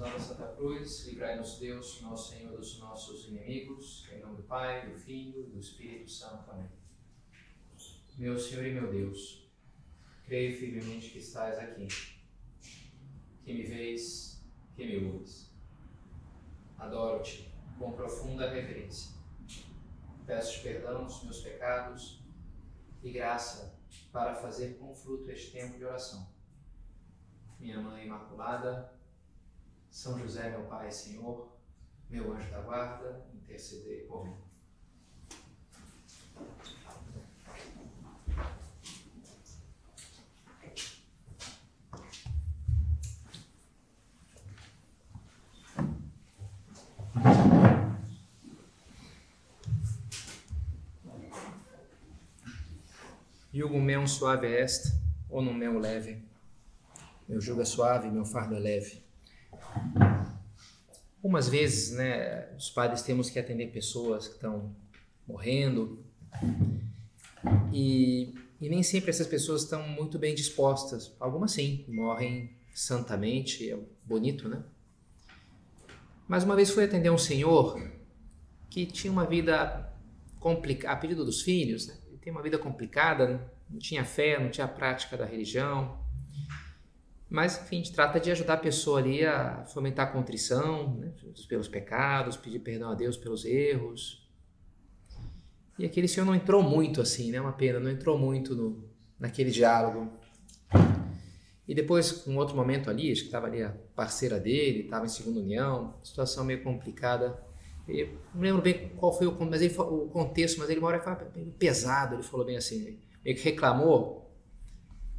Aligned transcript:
Santa 0.00 0.18
Santa 0.18 0.46
Cruz, 0.54 1.06
livrai-nos 1.08 1.58
Deus, 1.58 2.00
nosso 2.00 2.32
Senhor, 2.32 2.56
dos 2.56 2.78
nossos 2.78 3.28
inimigos, 3.28 4.08
em 4.10 4.18
nome 4.18 4.36
do 4.36 4.42
Pai, 4.44 4.88
do 4.88 4.98
Filho 4.98 5.42
e 5.42 5.50
do 5.50 5.58
Espírito 5.60 6.10
Santo. 6.10 6.50
Amém. 6.50 6.70
Meu 8.16 8.38
Senhor 8.38 8.64
e 8.64 8.72
meu 8.72 8.90
Deus, 8.90 9.46
creio 10.24 10.56
firmemente 10.56 11.10
que 11.10 11.18
estás 11.18 11.58
aqui, 11.58 11.86
que 13.44 13.52
me 13.52 13.62
vês, 13.62 14.42
que 14.74 14.86
me 14.86 15.04
ouves. 15.04 15.54
Adoro-te 16.78 17.52
com 17.78 17.92
profunda 17.92 18.48
reverência. 18.48 19.14
Peço-te 20.24 20.62
perdão 20.62 21.04
dos 21.04 21.22
meus 21.24 21.42
pecados 21.42 22.24
e 23.02 23.12
graça 23.12 23.78
para 24.10 24.34
fazer 24.34 24.78
com 24.78 24.94
fruto 24.94 25.30
este 25.30 25.52
tempo 25.52 25.76
de 25.76 25.84
oração. 25.84 26.26
Minha 27.58 27.78
Mãe 27.82 28.06
Imaculada, 28.06 28.98
São 29.90 30.18
José, 30.18 30.48
meu 30.50 30.62
Pai 30.62 30.88
e 30.88 30.92
Senhor, 30.92 31.52
meu 32.08 32.32
anjo 32.32 32.50
da 32.50 32.60
guarda, 32.60 33.26
intercedei 33.34 34.04
por 34.06 34.24
mim. 34.24 34.36
Yugo 53.52 53.80
meu 53.80 54.06
suave 54.06 54.46
est, 54.46 54.94
ou 55.28 55.42
no 55.42 55.52
meu 55.52 55.78
leve. 55.78 56.24
Meu 57.28 57.40
jugo 57.40 57.60
é 57.60 57.64
suave, 57.64 58.08
meu 58.08 58.24
fardo 58.24 58.54
é 58.54 58.58
leve. 58.58 59.09
Algumas 61.16 61.48
vezes, 61.48 61.92
né, 61.96 62.48
os 62.56 62.70
padres 62.70 63.02
temos 63.02 63.28
que 63.28 63.38
atender 63.38 63.70
pessoas 63.72 64.26
que 64.26 64.34
estão 64.34 64.74
morrendo 65.26 66.02
e, 67.72 68.34
e 68.60 68.68
nem 68.68 68.82
sempre 68.82 69.10
essas 69.10 69.26
pessoas 69.26 69.62
estão 69.62 69.86
muito 69.86 70.18
bem 70.18 70.34
dispostas. 70.34 71.14
Algumas 71.20 71.52
sim, 71.52 71.84
morrem 71.88 72.50
santamente, 72.74 73.70
é 73.70 73.78
bonito, 74.04 74.48
né? 74.48 74.62
Mas 76.26 76.44
uma 76.44 76.56
vez 76.56 76.70
fui 76.70 76.84
atender 76.84 77.10
um 77.10 77.18
senhor 77.18 77.80
que 78.70 78.86
tinha 78.86 79.12
uma 79.12 79.26
vida 79.26 79.92
complicada, 80.38 80.94
a 80.94 80.96
pedido 80.96 81.24
dos 81.24 81.42
filhos, 81.42 81.86
né? 81.86 81.96
Ele 82.08 82.18
tem 82.18 82.32
uma 82.32 82.42
vida 82.42 82.56
complicada, 82.56 83.52
não 83.68 83.78
tinha 83.78 84.04
fé, 84.04 84.38
não 84.38 84.50
tinha 84.50 84.66
prática 84.66 85.16
da 85.16 85.24
religião, 85.24 85.99
mas, 87.30 87.62
enfim, 87.62 87.76
a 87.76 87.78
gente 87.78 87.92
trata 87.92 88.18
de 88.18 88.28
ajudar 88.32 88.54
a 88.54 88.56
pessoa 88.56 88.98
ali 88.98 89.24
a 89.24 89.64
fomentar 89.66 90.08
a 90.08 90.10
contrição 90.10 90.96
né, 90.96 91.12
pelos 91.48 91.68
pecados, 91.68 92.36
pedir 92.36 92.58
perdão 92.58 92.90
a 92.90 92.94
Deus 92.94 93.16
pelos 93.16 93.44
erros. 93.44 94.28
E 95.78 95.84
aquele 95.84 96.08
senhor 96.08 96.26
não 96.26 96.34
entrou 96.34 96.60
muito 96.60 97.00
assim, 97.00 97.30
né? 97.30 97.40
Uma 97.40 97.52
pena, 97.52 97.78
não 97.78 97.88
entrou 97.88 98.18
muito 98.18 98.56
no, 98.56 98.84
naquele 99.16 99.52
diálogo. 99.52 100.10
E 101.68 101.74
depois, 101.74 102.26
um 102.26 102.36
outro 102.36 102.56
momento 102.56 102.90
ali, 102.90 103.12
acho 103.12 103.20
que 103.20 103.28
estava 103.28 103.46
ali 103.46 103.62
a 103.62 103.70
parceira 103.94 104.40
dele, 104.40 104.80
estava 104.80 105.04
em 105.04 105.08
segunda 105.08 105.38
união, 105.38 105.94
situação 106.02 106.44
meio 106.44 106.64
complicada. 106.64 107.40
Eu 107.86 108.18
não 108.34 108.42
lembro 108.42 108.60
bem 108.60 108.88
qual 108.96 109.16
foi 109.16 109.28
o, 109.28 109.38
mas 109.48 109.62
ele, 109.62 109.72
o 109.78 110.08
contexto, 110.08 110.58
mas 110.58 110.68
ele 110.68 110.80
uma 110.80 110.88
hora 110.88 111.00
falou 111.00 111.30
pesado, 111.56 112.16
ele 112.16 112.24
falou 112.24 112.44
bem 112.44 112.56
assim, 112.56 112.98
meio 113.24 113.36
que 113.36 113.44
reclamou 113.44 114.29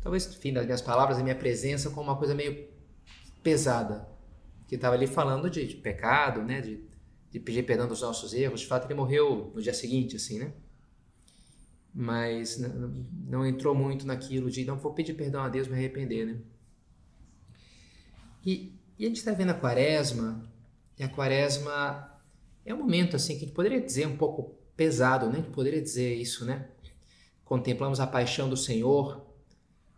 talvez, 0.01 0.27
enfim, 0.27 0.53
das 0.53 0.65
minhas 0.65 0.81
palavras 0.81 1.19
e 1.19 1.23
minha 1.23 1.35
presença 1.35 1.89
como 1.89 2.09
uma 2.09 2.17
coisa 2.17 2.33
meio 2.33 2.67
pesada, 3.43 4.07
que 4.67 4.75
estava 4.75 4.95
ali 4.95 5.07
falando 5.07 5.49
de, 5.49 5.67
de 5.67 5.75
pecado, 5.75 6.41
né, 6.41 6.61
de, 6.61 6.83
de, 7.29 7.39
pedir 7.39 7.63
perdão 7.63 7.87
dos 7.87 8.01
nossos 8.01 8.33
erros. 8.33 8.61
De 8.61 8.67
fato, 8.67 8.85
ele 8.85 8.93
morreu 8.93 9.51
no 9.53 9.61
dia 9.61 9.73
seguinte, 9.73 10.15
assim, 10.15 10.39
né? 10.39 10.53
Mas 11.93 12.57
não, 12.57 13.05
não 13.27 13.45
entrou 13.45 13.75
muito 13.75 14.07
naquilo 14.07 14.49
de 14.49 14.63
não 14.63 14.77
vou 14.77 14.93
pedir 14.93 15.13
perdão 15.13 15.41
a 15.41 15.49
Deus, 15.49 15.67
me 15.67 15.73
arrepender, 15.73 16.25
né? 16.25 16.37
E, 18.45 18.73
e 18.97 19.05
a 19.05 19.07
gente 19.07 19.17
está 19.17 19.33
vendo 19.33 19.49
a 19.49 19.53
quaresma, 19.53 20.49
e 20.97 21.03
a 21.03 21.09
quaresma 21.09 22.11
é 22.65 22.73
um 22.73 22.77
momento, 22.77 23.15
assim, 23.15 23.33
que 23.33 23.43
a 23.43 23.47
gente 23.47 23.55
poderia 23.55 23.81
dizer 23.81 24.07
um 24.07 24.15
pouco 24.15 24.55
pesado, 24.75 25.27
né? 25.27 25.33
A 25.33 25.41
gente 25.41 25.51
poderia 25.51 25.81
dizer 25.81 26.15
isso, 26.15 26.45
né? 26.45 26.69
Contemplamos 27.43 27.99
a 27.99 28.07
paixão 28.07 28.49
do 28.49 28.55
Senhor, 28.55 29.30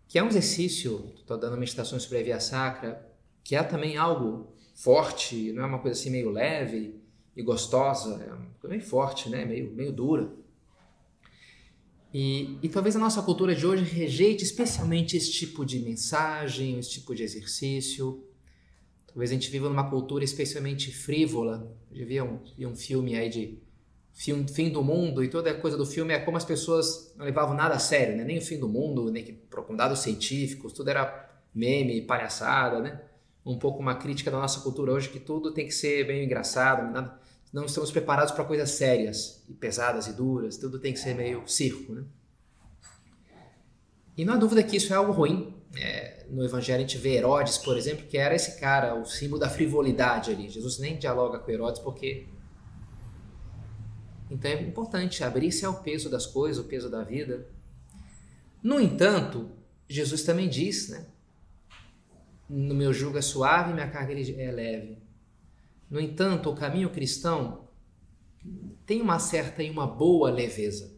que 0.07 0.19
é 0.19 0.23
um 0.23 0.27
exercício, 0.27 1.11
estou 1.15 1.37
dando 1.37 1.57
meditações 1.57 2.03
sobre 2.03 2.19
a 2.19 2.23
via 2.23 2.39
sacra, 2.39 3.09
que 3.43 3.55
é 3.55 3.63
também 3.63 3.97
algo 3.97 4.53
forte, 4.75 5.51
não 5.53 5.63
é 5.63 5.65
uma 5.65 5.79
coisa 5.79 5.99
assim 5.99 6.09
meio 6.09 6.29
leve 6.29 6.95
e 7.35 7.41
gostosa, 7.41 8.23
é 8.23 8.31
uma 8.31 8.51
coisa 8.59 8.75
meio 8.75 8.87
forte, 8.87 9.29
né? 9.29 9.45
meio, 9.45 9.71
meio 9.73 9.91
dura. 9.91 10.31
E, 12.13 12.59
e 12.61 12.69
talvez 12.69 12.95
a 12.95 12.99
nossa 12.99 13.23
cultura 13.23 13.55
de 13.55 13.65
hoje 13.65 13.83
rejeite 13.83 14.43
especialmente 14.43 15.17
esse 15.17 15.31
tipo 15.31 15.65
de 15.65 15.79
mensagem, 15.79 16.77
esse 16.77 16.91
tipo 16.91 17.15
de 17.15 17.23
exercício. 17.23 18.23
Talvez 19.07 19.31
a 19.31 19.33
gente 19.33 19.49
viva 19.49 19.67
numa 19.67 19.89
cultura 19.89 20.23
especialmente 20.23 20.91
frívola. 20.91 21.75
Eu 21.91 22.05
vi 22.05 22.21
um, 22.21 22.39
vi 22.55 22.67
um 22.67 22.75
filme 22.75 23.15
aí 23.15 23.29
de 23.29 23.62
fim, 24.13 24.47
fim 24.47 24.69
do 24.69 24.83
mundo 24.83 25.23
e 25.23 25.27
toda 25.27 25.51
a 25.51 25.59
coisa 25.59 25.75
do 25.75 25.85
filme 25.85 26.13
é 26.13 26.19
como 26.19 26.37
as 26.37 26.45
pessoas 26.45 27.13
não 27.17 27.25
levavam 27.25 27.55
nada 27.55 27.75
a 27.75 27.79
sério, 27.79 28.15
né? 28.15 28.23
nem 28.23 28.37
o 28.37 28.41
fim 28.41 28.59
do 28.59 28.69
mundo, 28.69 29.11
nem 29.11 29.23
que, 29.23 29.37
dados 29.75 29.99
científicos, 29.99 30.71
tudo 30.71 30.89
era 30.89 31.29
meme, 31.53 32.01
palhaçada, 32.01 32.79
né? 32.79 33.01
Um 33.45 33.57
pouco 33.59 33.79
uma 33.79 33.95
crítica 33.95 34.31
da 34.31 34.39
nossa 34.39 34.61
cultura 34.61 34.93
hoje 34.93 35.09
que 35.09 35.19
tudo 35.19 35.51
tem 35.51 35.65
que 35.65 35.73
ser 35.73 36.05
bem 36.07 36.23
engraçado, 36.23 36.91
nada, 36.91 37.19
não 37.51 37.65
estamos 37.65 37.91
preparados 37.91 38.31
para 38.31 38.45
coisas 38.45 38.71
sérias 38.71 39.43
e 39.49 39.53
pesadas 39.53 40.07
e 40.07 40.13
duras, 40.13 40.57
tudo 40.57 40.79
tem 40.79 40.93
que 40.93 40.99
ser 40.99 41.13
meio 41.13 41.43
circo, 41.47 41.93
né? 41.93 42.03
E 44.15 44.23
não 44.23 44.35
há 44.35 44.37
dúvida 44.37 44.63
que 44.63 44.77
isso 44.77 44.93
é 44.93 44.95
algo 44.95 45.11
ruim. 45.11 45.55
É, 45.75 46.27
no 46.29 46.45
Evangelho 46.45 46.77
a 46.77 46.81
gente 46.81 46.99
vê 46.99 47.15
Herodes, 47.15 47.57
por 47.57 47.75
exemplo, 47.75 48.05
que 48.05 48.15
era 48.15 48.35
esse 48.35 48.59
cara, 48.59 48.93
o 48.93 49.05
símbolo 49.05 49.39
da 49.39 49.49
frivolidade 49.49 50.31
ali. 50.31 50.47
Jesus 50.47 50.77
nem 50.77 50.97
dialoga 50.97 51.39
com 51.39 51.49
Herodes 51.49 51.81
porque 51.81 52.27
então 54.33 54.49
é 54.49 54.61
importante 54.61 55.23
abrir-se 55.23 55.63
ao 55.63 55.83
peso 55.83 56.09
das 56.09 56.25
coisas, 56.25 56.63
o 56.63 56.67
peso 56.67 56.89
da 56.89 57.03
vida. 57.03 57.47
No 58.63 58.79
entanto, 58.79 59.51
Jesus 59.87 60.23
também 60.23 60.49
diz, 60.49 60.89
né? 60.89 61.05
No 62.49 62.73
meu 62.73 62.91
jugo 62.91 63.17
é 63.17 63.21
suave, 63.21 63.73
minha 63.73 63.89
carga 63.89 64.13
é 64.13 64.51
leve. 64.51 64.97
No 65.89 65.99
entanto, 65.99 66.49
o 66.49 66.55
caminho 66.55 66.89
cristão 66.89 67.67
tem 68.85 69.01
uma 69.01 69.19
certa 69.19 69.61
e 69.61 69.69
uma 69.69 69.85
boa 69.85 70.31
leveza. 70.31 70.91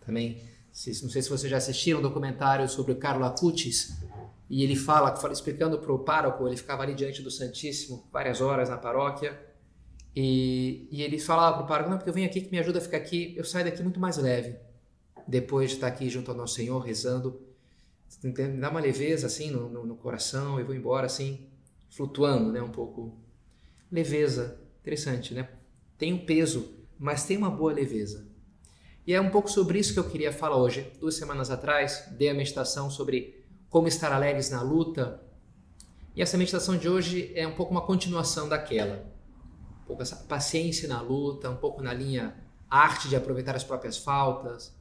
Também, 0.00 0.40
não 1.02 1.10
sei 1.10 1.22
se 1.22 1.28
vocês 1.28 1.50
já 1.50 1.56
assistiram 1.56 1.98
um 1.98 2.02
documentário 2.02 2.68
sobre 2.68 2.92
o 2.92 2.96
Carlo 2.96 3.24
Acutis, 3.24 3.92
e 4.48 4.62
ele 4.62 4.76
fala, 4.76 5.18
explicando 5.32 5.78
para 5.78 5.92
o 5.92 5.98
pároco, 5.98 6.46
ele 6.46 6.56
ficava 6.56 6.82
ali 6.82 6.94
diante 6.94 7.22
do 7.22 7.30
Santíssimo 7.30 8.08
várias 8.12 8.40
horas 8.40 8.68
na 8.68 8.76
paróquia, 8.76 9.51
e, 10.14 10.88
e 10.90 11.02
ele 11.02 11.18
falava 11.18 11.56
para 11.56 11.64
o 11.64 11.66
pároco, 11.66 11.90
não, 11.90 11.96
porque 11.96 12.10
eu 12.10 12.14
venho 12.14 12.26
aqui 12.26 12.42
que 12.42 12.50
me 12.50 12.58
ajuda 12.58 12.78
a 12.78 12.82
ficar 12.82 12.98
aqui, 12.98 13.34
eu 13.36 13.44
saio 13.44 13.64
daqui 13.64 13.82
muito 13.82 13.98
mais 13.98 14.18
leve, 14.18 14.56
depois 15.26 15.70
de 15.70 15.76
estar 15.76 15.86
aqui 15.86 16.08
junto 16.10 16.30
ao 16.30 16.36
nosso 16.36 16.54
Senhor, 16.54 16.78
rezando, 16.80 17.40
me 18.22 18.32
dá 18.32 18.68
uma 18.68 18.80
leveza 18.80 19.26
assim 19.26 19.50
no, 19.50 19.68
no, 19.70 19.86
no 19.86 19.96
coração, 19.96 20.60
eu 20.60 20.66
vou 20.66 20.74
embora 20.74 21.06
assim, 21.06 21.46
flutuando, 21.88 22.52
né, 22.52 22.60
um 22.60 22.70
pouco. 22.70 23.18
Leveza, 23.90 24.60
interessante, 24.80 25.34
né? 25.34 25.48
Tem 25.96 26.12
um 26.12 26.24
peso, 26.24 26.74
mas 26.98 27.24
tem 27.24 27.36
uma 27.36 27.50
boa 27.50 27.72
leveza. 27.72 28.26
E 29.06 29.14
é 29.14 29.20
um 29.20 29.30
pouco 29.30 29.50
sobre 29.50 29.78
isso 29.78 29.92
que 29.92 29.98
eu 29.98 30.08
queria 30.08 30.32
falar 30.32 30.56
hoje. 30.56 30.90
Duas 31.00 31.16
semanas 31.16 31.50
atrás, 31.50 32.06
dei 32.12 32.28
a 32.28 32.34
meditação 32.34 32.90
sobre 32.90 33.44
como 33.68 33.88
estar 33.88 34.12
alegres 34.12 34.50
na 34.50 34.62
luta. 34.62 35.20
E 36.14 36.22
essa 36.22 36.38
meditação 36.38 36.76
de 36.76 36.88
hoje 36.88 37.32
é 37.34 37.46
um 37.46 37.54
pouco 37.54 37.72
uma 37.72 37.82
continuação 37.82 38.48
daquela 38.48 39.12
pouco 39.92 40.02
essa 40.02 40.16
paciência 40.16 40.88
na 40.88 41.00
luta, 41.00 41.50
um 41.50 41.56
pouco 41.56 41.82
na 41.82 41.92
linha 41.92 42.34
arte 42.68 43.08
de 43.08 43.16
aproveitar 43.16 43.54
as 43.54 43.62
próprias 43.62 43.98
faltas, 43.98 44.74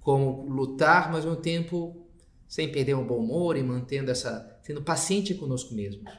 como 0.00 0.46
lutar, 0.48 1.10
mas 1.10 1.24
ao 1.24 1.30
mesmo 1.30 1.42
tempo 1.42 2.06
sem 2.46 2.70
perder 2.70 2.94
o 2.94 3.04
bom 3.04 3.18
humor 3.18 3.56
e 3.56 3.62
mantendo 3.62 4.10
essa, 4.10 4.58
sendo 4.62 4.82
paciente 4.82 5.34
conosco 5.34 5.74
mesmos. 5.74 6.12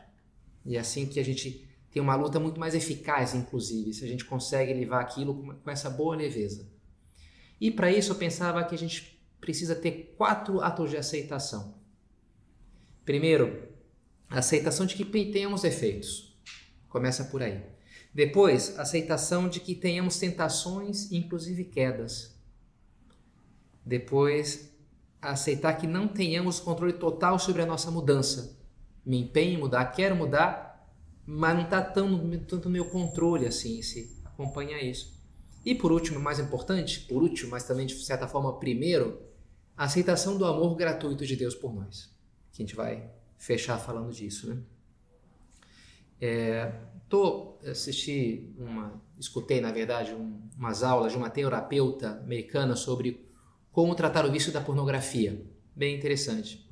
E 0.65 0.75
é 0.75 0.79
assim 0.79 1.05
que 1.05 1.19
a 1.19 1.23
gente 1.23 1.67
tem 1.91 2.01
uma 2.01 2.15
luta 2.15 2.39
muito 2.39 2.59
mais 2.59 2.73
eficaz, 2.73 3.35
inclusive, 3.35 3.93
se 3.93 4.05
a 4.05 4.07
gente 4.07 4.25
consegue 4.25 4.73
levar 4.73 5.01
aquilo 5.01 5.35
com, 5.35 5.69
essa 5.69 5.89
boa 5.89 6.15
leveza. 6.15 6.67
E 7.59 7.69
para 7.69 7.91
isso 7.91 8.11
eu 8.11 8.15
pensava 8.15 8.63
que 8.63 8.73
a 8.73 8.77
gente 8.77 9.21
precisa 9.39 9.75
ter 9.75 10.15
quatro 10.17 10.61
atos 10.61 10.89
de 10.89 10.97
aceitação. 10.97 11.75
Primeiro, 13.03 13.67
a 14.29 14.39
aceitação 14.39 14.85
de 14.85 14.95
que 14.95 15.05
tenhamos 15.31 15.61
defeitos. 15.61 16.31
Começa 16.87 17.25
por 17.25 17.43
aí. 17.43 17.70
Depois, 18.13 18.77
aceitação 18.77 19.47
de 19.47 19.59
que 19.59 19.73
tenhamos 19.73 20.17
tentações, 20.17 21.11
inclusive 21.11 21.63
quedas. 21.65 22.35
Depois, 23.85 24.69
aceitar 25.21 25.73
que 25.75 25.87
não 25.87 26.07
tenhamos 26.07 26.59
controle 26.59 26.93
total 26.93 27.39
sobre 27.39 27.61
a 27.61 27.65
nossa 27.65 27.89
mudança. 27.89 28.57
Me 29.05 29.21
empenho 29.21 29.53
em 29.53 29.57
mudar, 29.57 29.85
quero 29.85 30.15
mudar, 30.15 30.91
mas 31.25 31.55
não 31.55 31.63
está 31.63 31.81
tão 31.81 32.29
tanto 32.39 32.65
no 32.65 32.71
meu 32.71 32.85
controle 32.85 33.45
assim, 33.45 33.81
se 33.81 34.19
acompanha 34.25 34.81
isso. 34.81 35.19
E 35.63 35.75
por 35.75 35.91
último, 35.91 36.19
mais 36.19 36.39
importante, 36.39 37.01
por 37.01 37.21
último, 37.21 37.51
mas 37.51 37.63
também 37.63 37.85
de 37.85 37.93
certa 38.03 38.27
forma 38.27 38.59
primeiro, 38.59 39.21
a 39.77 39.85
aceitação 39.85 40.37
do 40.37 40.45
amor 40.45 40.75
gratuito 40.75 41.25
de 41.25 41.35
Deus 41.35 41.55
por 41.55 41.73
nós. 41.73 42.13
Que 42.51 42.61
a 42.61 42.65
gente 42.65 42.75
vai 42.75 43.09
fechar 43.37 43.77
falando 43.77 44.11
disso, 44.11 44.49
né? 44.49 44.61
É, 46.19 46.71
tô 47.11 47.57
assisti 47.69 48.55
uma, 48.57 48.99
escutei 49.19 49.59
na 49.59 49.71
verdade 49.71 50.15
um, 50.15 50.41
umas 50.57 50.81
aulas 50.81 51.11
de 51.11 51.17
uma 51.17 51.29
terapeuta 51.29 52.21
americana 52.23 52.75
sobre 52.75 53.29
como 53.71 53.93
tratar 53.93 54.25
o 54.25 54.31
vício 54.31 54.51
da 54.51 54.61
pornografia, 54.61 55.45
bem 55.75 55.95
interessante. 55.95 56.67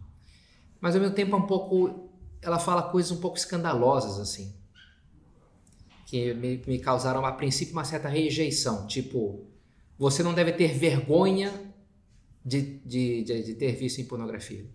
Mas 0.79 0.95
ao 0.95 1.01
mesmo 1.01 1.13
tempo 1.13 1.35
é 1.35 1.37
um 1.37 1.45
pouco, 1.45 2.09
ela 2.41 2.57
fala 2.57 2.83
coisas 2.83 3.11
um 3.11 3.19
pouco 3.19 3.37
escandalosas 3.37 4.17
assim, 4.17 4.55
que 6.05 6.33
me, 6.33 6.63
me 6.65 6.79
causaram 6.79 7.25
a 7.25 7.33
princípio 7.33 7.73
uma 7.73 7.83
certa 7.83 8.07
rejeição, 8.07 8.87
tipo, 8.87 9.45
você 9.97 10.23
não 10.23 10.33
deve 10.33 10.53
ter 10.53 10.73
vergonha 10.73 11.53
de, 12.43 12.79
de, 12.79 13.23
de, 13.23 13.43
de 13.43 13.53
ter 13.55 13.73
vício 13.73 14.01
em 14.01 14.05
pornografia. 14.05 14.65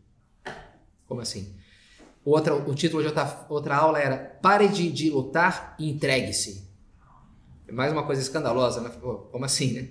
Como 1.06 1.20
assim? 1.20 1.56
Outra, 2.24 2.54
o 2.54 2.74
título 2.74 3.02
de 3.02 3.08
outra, 3.08 3.46
outra 3.48 3.76
aula 3.76 3.98
era 3.98 4.16
Pare 4.16 4.68
de, 4.68 4.90
de 4.90 5.10
lutar 5.10 5.76
e 5.78 5.90
entregue-se. 5.90 6.66
É 7.68 7.72
mais 7.72 7.92
uma 7.92 8.04
coisa 8.04 8.22
escandalosa, 8.22 8.80
né? 8.80 8.90
Como 9.30 9.44
assim, 9.44 9.72
né? 9.72 9.88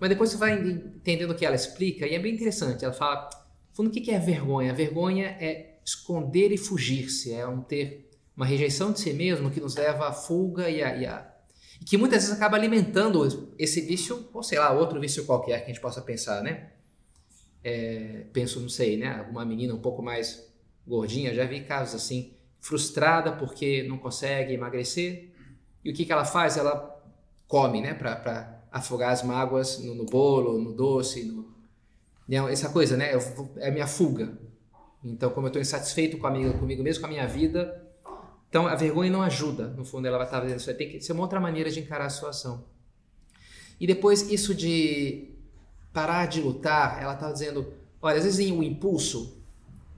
Mas 0.00 0.10
depois 0.10 0.30
você 0.30 0.36
vai 0.36 0.58
entendendo 0.58 1.30
o 1.30 1.34
que 1.34 1.46
ela 1.46 1.54
explica 1.54 2.06
e 2.06 2.14
é 2.14 2.18
bem 2.18 2.34
interessante. 2.34 2.84
Ela 2.84 2.92
fala, 2.92 3.30
falando 3.72 3.90
o 3.90 3.94
que 3.94 4.10
é 4.10 4.18
vergonha? 4.18 4.72
A 4.72 4.74
vergonha 4.74 5.36
é 5.40 5.78
esconder 5.84 6.52
e 6.52 6.58
fugir-se, 6.58 7.32
é 7.32 7.46
um 7.46 7.62
ter 7.62 8.10
uma 8.36 8.44
rejeição 8.44 8.92
de 8.92 9.00
si 9.00 9.12
mesmo 9.12 9.50
que 9.50 9.60
nos 9.60 9.76
leva 9.76 10.08
à 10.08 10.12
fuga 10.12 10.68
e 10.68 10.82
a, 10.82 10.96
e 10.96 11.06
a 11.06 11.32
e 11.80 11.84
que 11.84 11.96
muitas 11.96 12.22
vezes 12.22 12.34
acaba 12.36 12.56
alimentando 12.56 13.52
esse 13.58 13.80
vício, 13.82 14.28
ou 14.32 14.42
sei 14.42 14.58
lá, 14.58 14.72
outro 14.72 15.00
vício 15.00 15.24
qualquer 15.24 15.58
que 15.58 15.64
a 15.64 15.68
gente 15.68 15.80
possa 15.80 16.00
pensar, 16.00 16.42
né? 16.42 16.70
É, 17.62 18.24
penso, 18.32 18.60
não 18.60 18.68
sei, 18.68 18.96
né? 18.96 19.26
Uma 19.30 19.44
menina 19.44 19.74
um 19.74 19.80
pouco 19.80 20.02
mais 20.02 20.46
gordinha, 20.86 21.34
já 21.34 21.44
vi 21.44 21.62
casos 21.62 22.02
assim, 22.02 22.32
frustrada 22.60 23.32
porque 23.32 23.82
não 23.84 23.98
consegue 23.98 24.52
emagrecer. 24.52 25.30
E 25.84 25.90
o 25.90 25.94
que, 25.94 26.04
que 26.04 26.12
ela 26.12 26.24
faz? 26.24 26.56
Ela 26.56 26.94
come, 27.48 27.80
né, 27.80 27.94
para 27.94 28.62
afogar 28.70 29.12
as 29.12 29.22
mágoas 29.22 29.78
no, 29.78 29.94
no, 29.94 30.04
bolo, 30.04 30.60
no 30.60 30.72
doce, 30.72 31.24
no... 31.24 32.48
essa 32.48 32.68
coisa, 32.70 32.96
né, 32.96 33.12
é 33.56 33.68
a 33.68 33.70
minha 33.70 33.86
fuga. 33.86 34.36
Então, 35.04 35.30
como 35.30 35.46
eu 35.46 35.48
estou 35.48 35.62
insatisfeito 35.62 36.18
com 36.18 36.26
a 36.26 36.30
minha, 36.30 36.52
comigo 36.54 36.82
mesmo, 36.82 37.00
com 37.00 37.06
a 37.06 37.10
minha 37.10 37.26
vida, 37.26 37.86
então 38.48 38.66
a 38.66 38.74
vergonha 38.74 39.10
não 39.10 39.22
ajuda. 39.22 39.68
No 39.68 39.84
fundo, 39.84 40.06
ela 40.06 40.18
vai 40.18 40.26
estar 40.26 40.40
dizendo, 40.40 40.58
isso 40.58 40.74
tem 40.74 40.88
que 40.88 41.00
ser 41.00 41.12
uma 41.12 41.22
outra 41.22 41.38
maneira 41.38 41.70
de 41.70 41.80
encarar 41.80 42.06
a 42.06 42.10
situação. 42.10 42.64
E 43.78 43.86
depois, 43.86 44.30
isso 44.30 44.54
de 44.54 45.30
parar 45.92 46.26
de 46.26 46.40
lutar, 46.40 47.00
ela 47.00 47.14
está 47.14 47.30
dizendo, 47.30 47.72
olha, 48.02 48.16
às 48.16 48.24
vezes 48.24 48.50
o 48.50 48.62
impulso, 48.62 49.42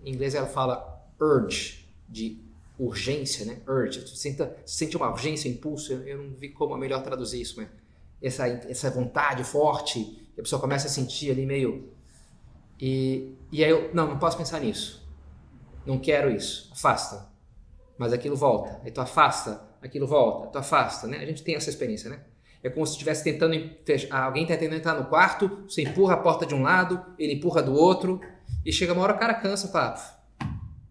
em 0.04 0.12
inglês 0.12 0.34
ela 0.34 0.46
fala 0.46 1.04
urge, 1.20 1.88
de 2.08 2.40
urgência, 2.78 3.44
né? 3.44 3.60
Urge. 3.66 4.00
Você 4.00 4.16
sente, 4.16 4.48
sente 4.64 4.96
uma 4.96 5.10
urgência, 5.10 5.50
um 5.50 5.54
impulso. 5.54 5.92
Eu, 5.92 6.02
eu, 6.06 6.22
não 6.22 6.34
vi 6.34 6.50
como 6.50 6.74
é 6.74 6.78
melhor 6.78 7.02
traduzir 7.02 7.40
isso, 7.40 7.54
mas 7.56 7.68
essa, 8.22 8.46
essa 8.46 8.90
vontade 8.90 9.42
forte 9.44 10.00
que 10.34 10.40
a 10.40 10.42
pessoa 10.42 10.60
começa 10.60 10.86
a 10.86 10.90
sentir 10.90 11.30
ali 11.30 11.44
meio. 11.44 11.92
E, 12.80 13.34
e 13.50 13.64
aí 13.64 13.70
eu, 13.70 13.92
não, 13.92 14.08
não 14.08 14.18
posso 14.18 14.36
pensar 14.36 14.60
nisso. 14.60 15.06
Não 15.84 15.98
quero 15.98 16.30
isso. 16.30 16.70
Afasta. 16.72 17.26
Mas 17.96 18.12
aquilo 18.12 18.36
volta. 18.36 18.80
Aí 18.84 18.92
tu 18.92 19.00
afasta, 19.00 19.60
aquilo 19.82 20.06
volta. 20.06 20.48
Tu 20.48 20.58
afasta, 20.58 21.06
né? 21.06 21.18
A 21.18 21.26
gente 21.26 21.42
tem 21.42 21.56
essa 21.56 21.68
experiência, 21.68 22.08
né? 22.08 22.20
É 22.62 22.68
como 22.68 22.86
se 22.86 22.92
estivesse 22.92 23.24
tentando. 23.24 23.54
Alguém 24.10 24.42
está 24.42 24.56
tentando 24.56 24.76
entrar 24.76 24.94
no 24.94 25.06
quarto, 25.06 25.64
você 25.68 25.82
empurra 25.82 26.14
a 26.14 26.16
porta 26.16 26.44
de 26.44 26.54
um 26.54 26.62
lado, 26.62 27.04
ele 27.18 27.34
empurra 27.34 27.62
do 27.62 27.72
outro, 27.74 28.20
e 28.64 28.72
chega 28.72 28.92
uma 28.92 29.02
hora 29.02 29.14
o 29.14 29.18
cara 29.18 29.34
cansa, 29.34 29.68
fala, 29.68 29.96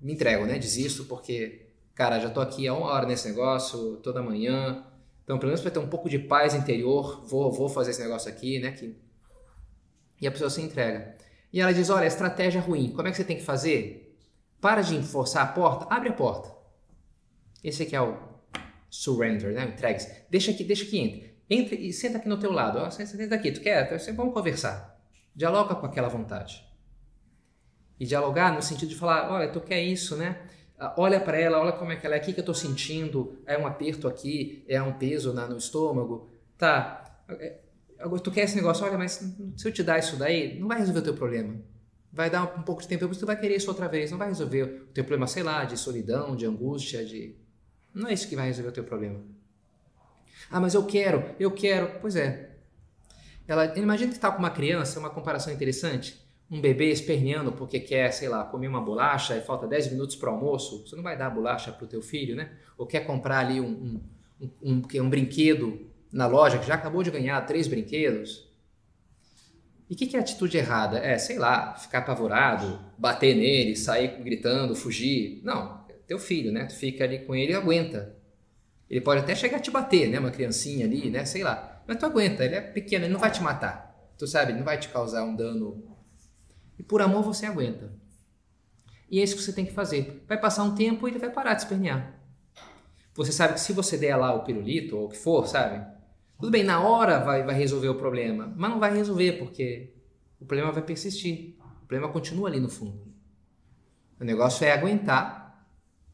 me 0.01 0.13
entrego, 0.13 0.45
né? 0.45 0.57
Desisto, 0.57 1.05
porque, 1.05 1.69
cara, 1.93 2.19
já 2.19 2.29
tô 2.29 2.39
aqui 2.39 2.67
há 2.67 2.73
uma 2.73 2.87
hora 2.87 3.05
nesse 3.05 3.27
negócio, 3.27 3.97
toda 3.97 4.21
manhã. 4.21 4.85
Então, 5.23 5.37
pelo 5.37 5.49
menos 5.49 5.61
para 5.61 5.71
ter 5.71 5.79
um 5.79 5.87
pouco 5.87 6.09
de 6.09 6.19
paz 6.19 6.53
interior, 6.53 7.25
vou, 7.27 7.51
vou 7.51 7.67
fazer 7.67 7.91
esse 7.91 8.01
negócio 8.01 8.29
aqui, 8.29 8.59
né? 8.59 8.71
Que... 8.71 8.95
E 10.21 10.27
a 10.27 10.31
pessoa 10.31 10.49
se 10.49 10.61
entrega. 10.61 11.15
E 11.51 11.59
ela 11.59 11.73
diz: 11.73 11.89
olha, 11.89 12.05
estratégia 12.05 12.61
ruim. 12.61 12.91
Como 12.91 13.07
é 13.07 13.11
que 13.11 13.17
você 13.17 13.23
tem 13.23 13.37
que 13.37 13.43
fazer? 13.43 14.17
Para 14.61 14.81
de 14.81 15.01
forçar 15.03 15.43
a 15.43 15.47
porta, 15.47 15.93
abre 15.93 16.09
a 16.09 16.13
porta. 16.13 16.55
Esse 17.63 17.83
aqui 17.83 17.95
é 17.95 18.01
o 18.01 18.17
surrender, 18.89 19.53
né? 19.53 19.65
Entregues. 19.65 20.07
Deixa 20.29 20.51
aqui, 20.51 20.63
deixa 20.63 20.85
que 20.85 20.97
entre. 20.97 21.37
Entre 21.49 21.75
e 21.75 21.93
senta 21.93 22.17
aqui 22.17 22.27
no 22.27 22.39
teu 22.39 22.51
lado. 22.51 22.79
Ó, 22.79 22.89
senta 22.89 23.35
aqui, 23.35 23.51
tu 23.51 23.61
quer? 23.61 23.89
Vamos 24.15 24.33
conversar. 24.33 24.99
Dialoga 25.35 25.75
com 25.75 25.85
aquela 25.85 26.07
vontade. 26.07 26.66
E 27.99 28.05
dialogar 28.05 28.53
no 28.53 28.61
sentido 28.61 28.89
de 28.89 28.95
falar, 28.95 29.31
olha, 29.31 29.49
tu 29.49 29.59
quer 29.59 29.81
isso, 29.81 30.15
né? 30.15 30.39
Ah, 30.79 30.93
olha 30.97 31.19
para 31.19 31.39
ela, 31.39 31.59
olha 31.59 31.71
como 31.71 31.91
é 31.91 31.95
que 31.95 32.05
ela 32.05 32.15
é, 32.15 32.19
o 32.19 32.21
que, 32.21 32.31
que 32.31 32.39
eu 32.39 32.43
estou 32.43 32.53
sentindo, 32.53 33.41
é 33.45 33.57
um 33.57 33.65
aperto 33.65 34.07
aqui, 34.07 34.63
é 34.67 34.81
um 34.81 34.93
peso 34.93 35.33
na, 35.33 35.47
no 35.47 35.57
estômago, 35.57 36.29
tá? 36.57 37.03
É, 37.27 37.57
tu 38.23 38.31
quer 38.31 38.41
esse 38.41 38.55
negócio, 38.55 38.85
olha, 38.85 38.97
mas 38.97 39.13
se 39.55 39.67
eu 39.67 39.71
te 39.71 39.81
dar 39.81 39.97
isso 39.97 40.15
daí, 40.17 40.59
não 40.59 40.67
vai 40.67 40.77
resolver 40.77 40.99
o 40.99 41.03
teu 41.03 41.15
problema. 41.15 41.55
Vai 42.13 42.29
dar 42.29 42.43
um, 42.43 42.61
pouco 42.61 42.81
de 42.81 42.87
tempo, 42.87 43.01
depois 43.01 43.17
tu 43.17 43.25
vai 43.25 43.39
querer 43.39 43.55
isso 43.55 43.69
outra 43.69 43.87
vez, 43.87 44.11
não 44.11 44.17
vai 44.19 44.27
resolver 44.27 44.63
o 44.63 44.85
teu 44.93 45.03
problema, 45.03 45.25
sei 45.25 45.41
lá, 45.41 45.65
de 45.65 45.77
solidão, 45.77 46.35
de 46.35 46.45
angústia, 46.45 47.03
de... 47.03 47.35
Não 47.93 48.07
é 48.07 48.13
isso 48.13 48.27
que 48.27 48.35
vai 48.35 48.45
resolver 48.45 48.69
o 48.69 48.73
teu 48.73 48.83
problema. 48.83 49.19
Ah, 50.51 50.59
mas 50.59 50.75
eu 50.75 50.85
quero, 50.85 51.35
eu 51.39 51.51
quero. 51.51 51.99
Pois 51.99 52.15
é. 52.15 52.51
Ela, 53.47 53.77
imagina 53.77 54.11
que 54.11 54.17
está 54.17 54.31
com 54.31 54.39
uma 54.39 54.51
criança, 54.51 54.99
uma 54.99 55.09
comparação 55.09 55.51
interessante 55.51 56.26
um 56.49 56.61
bebê 56.61 56.91
esperneando 56.91 57.51
porque 57.51 57.79
quer, 57.79 58.11
sei 58.11 58.29
lá, 58.29 58.43
comer 58.43 58.67
uma 58.67 58.81
bolacha 58.81 59.35
e 59.35 59.41
falta 59.41 59.67
10 59.67 59.91
minutos 59.91 60.15
para 60.15 60.31
o 60.31 60.33
almoço, 60.33 60.85
você 60.87 60.95
não 60.95 61.03
vai 61.03 61.17
dar 61.17 61.29
bolacha 61.29 61.71
para 61.71 61.83
o 61.83 61.87
teu 61.87 62.01
filho, 62.01 62.35
né? 62.35 62.51
Ou 62.77 62.87
quer 62.87 63.01
comprar 63.01 63.39
ali 63.39 63.59
um, 63.59 63.99
um, 64.41 64.51
um, 64.63 64.81
um, 65.01 65.09
brinquedo 65.09 65.89
na 66.11 66.25
loja 66.25 66.57
que 66.57 66.65
já 66.65 66.75
acabou 66.75 67.03
de 67.03 67.11
ganhar 67.11 67.39
três 67.45 67.67
brinquedos. 67.67 68.47
E 69.89 69.93
o 69.93 69.97
que, 69.97 70.05
que, 70.05 70.15
é 70.15 70.19
a 70.19 70.21
atitude 70.21 70.57
errada? 70.57 70.99
É, 70.99 71.17
sei 71.17 71.37
lá, 71.37 71.75
ficar 71.75 71.99
apavorado, 71.99 72.79
bater 72.97 73.35
nele, 73.35 73.75
sair 73.75 74.21
gritando, 74.21 74.75
fugir. 74.75 75.41
Não, 75.43 75.85
é 75.89 75.93
teu 76.07 76.19
filho, 76.19 76.51
né? 76.51 76.65
Tu 76.65 76.75
fica 76.75 77.03
ali 77.03 77.19
com 77.19 77.35
ele 77.35 77.51
e 77.51 77.55
aguenta. 77.55 78.15
Ele 78.89 79.01
pode 79.01 79.21
até 79.21 79.35
chegar 79.35 79.57
a 79.57 79.61
te 79.61 79.71
bater, 79.71 80.09
né? 80.09 80.19
Uma 80.19 80.31
criancinha 80.31 80.85
ali, 80.85 81.09
né? 81.09 81.25
Sei 81.25 81.43
lá. 81.43 81.81
Mas 81.85 81.97
tu 81.97 82.05
aguenta, 82.05 82.43
ele 82.43 82.55
é 82.55 82.61
pequeno, 82.61 83.05
ele 83.05 83.13
não 83.13 83.19
vai 83.19 83.31
te 83.31 83.41
matar. 83.41 84.13
Tu 84.17 84.25
sabe, 84.27 84.51
ele 84.51 84.59
não 84.59 84.65
vai 84.65 84.77
te 84.77 84.89
causar 84.89 85.23
um 85.23 85.35
dano 85.35 85.96
e 86.77 86.83
por 86.83 87.01
amor 87.01 87.23
você 87.23 87.45
aguenta. 87.45 87.91
E 89.09 89.19
é 89.19 89.23
isso 89.23 89.35
que 89.35 89.41
você 89.41 89.53
tem 89.53 89.65
que 89.65 89.73
fazer. 89.73 90.23
Vai 90.27 90.39
passar 90.39 90.63
um 90.63 90.75
tempo 90.75 91.07
e 91.07 91.11
ele 91.11 91.19
vai 91.19 91.31
parar 91.31 91.53
de 91.53 91.61
espernear. 91.61 92.13
Você 93.15 93.31
sabe 93.31 93.55
que 93.55 93.59
se 93.59 93.73
você 93.73 93.97
der 93.97 94.15
lá 94.15 94.33
o 94.33 94.43
pirulito 94.43 94.95
ou 94.95 95.05
o 95.05 95.09
que 95.09 95.17
for, 95.17 95.47
sabe? 95.47 95.85
Tudo 96.39 96.51
bem, 96.51 96.63
na 96.63 96.79
hora 96.81 97.19
vai, 97.19 97.43
vai 97.43 97.55
resolver 97.55 97.89
o 97.89 97.95
problema, 97.95 98.53
mas 98.55 98.69
não 98.69 98.79
vai 98.79 98.95
resolver 98.95 99.33
porque 99.33 99.93
o 100.39 100.45
problema 100.45 100.71
vai 100.71 100.83
persistir. 100.83 101.55
O 101.83 101.87
problema 101.87 102.11
continua 102.11 102.47
ali 102.47 102.59
no 102.59 102.69
fundo. 102.69 103.07
O 104.19 104.23
negócio 104.23 104.65
é 104.65 104.71
aguentar 104.71 105.67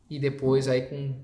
e 0.10 0.20
depois 0.20 0.68
aí 0.68 0.84
com, 0.84 1.20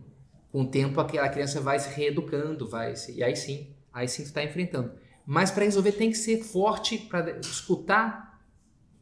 com 0.52 0.62
o 0.64 0.68
tempo 0.68 1.00
aquela 1.00 1.30
criança 1.30 1.62
vai 1.62 1.80
se 1.80 1.90
reeducando, 1.90 2.68
vai 2.68 2.96
se, 2.96 3.14
e 3.14 3.24
aí 3.24 3.36
sim, 3.36 3.74
aí 3.94 4.08
sim 4.08 4.24
está 4.24 4.44
enfrentando. 4.44 4.92
Mas 5.26 5.52
para 5.52 5.64
resolver 5.64 5.92
tem 5.94 6.10
que 6.10 6.18
ser 6.18 6.44
forte 6.44 6.98
para 6.98 7.40
escutar 7.40 8.29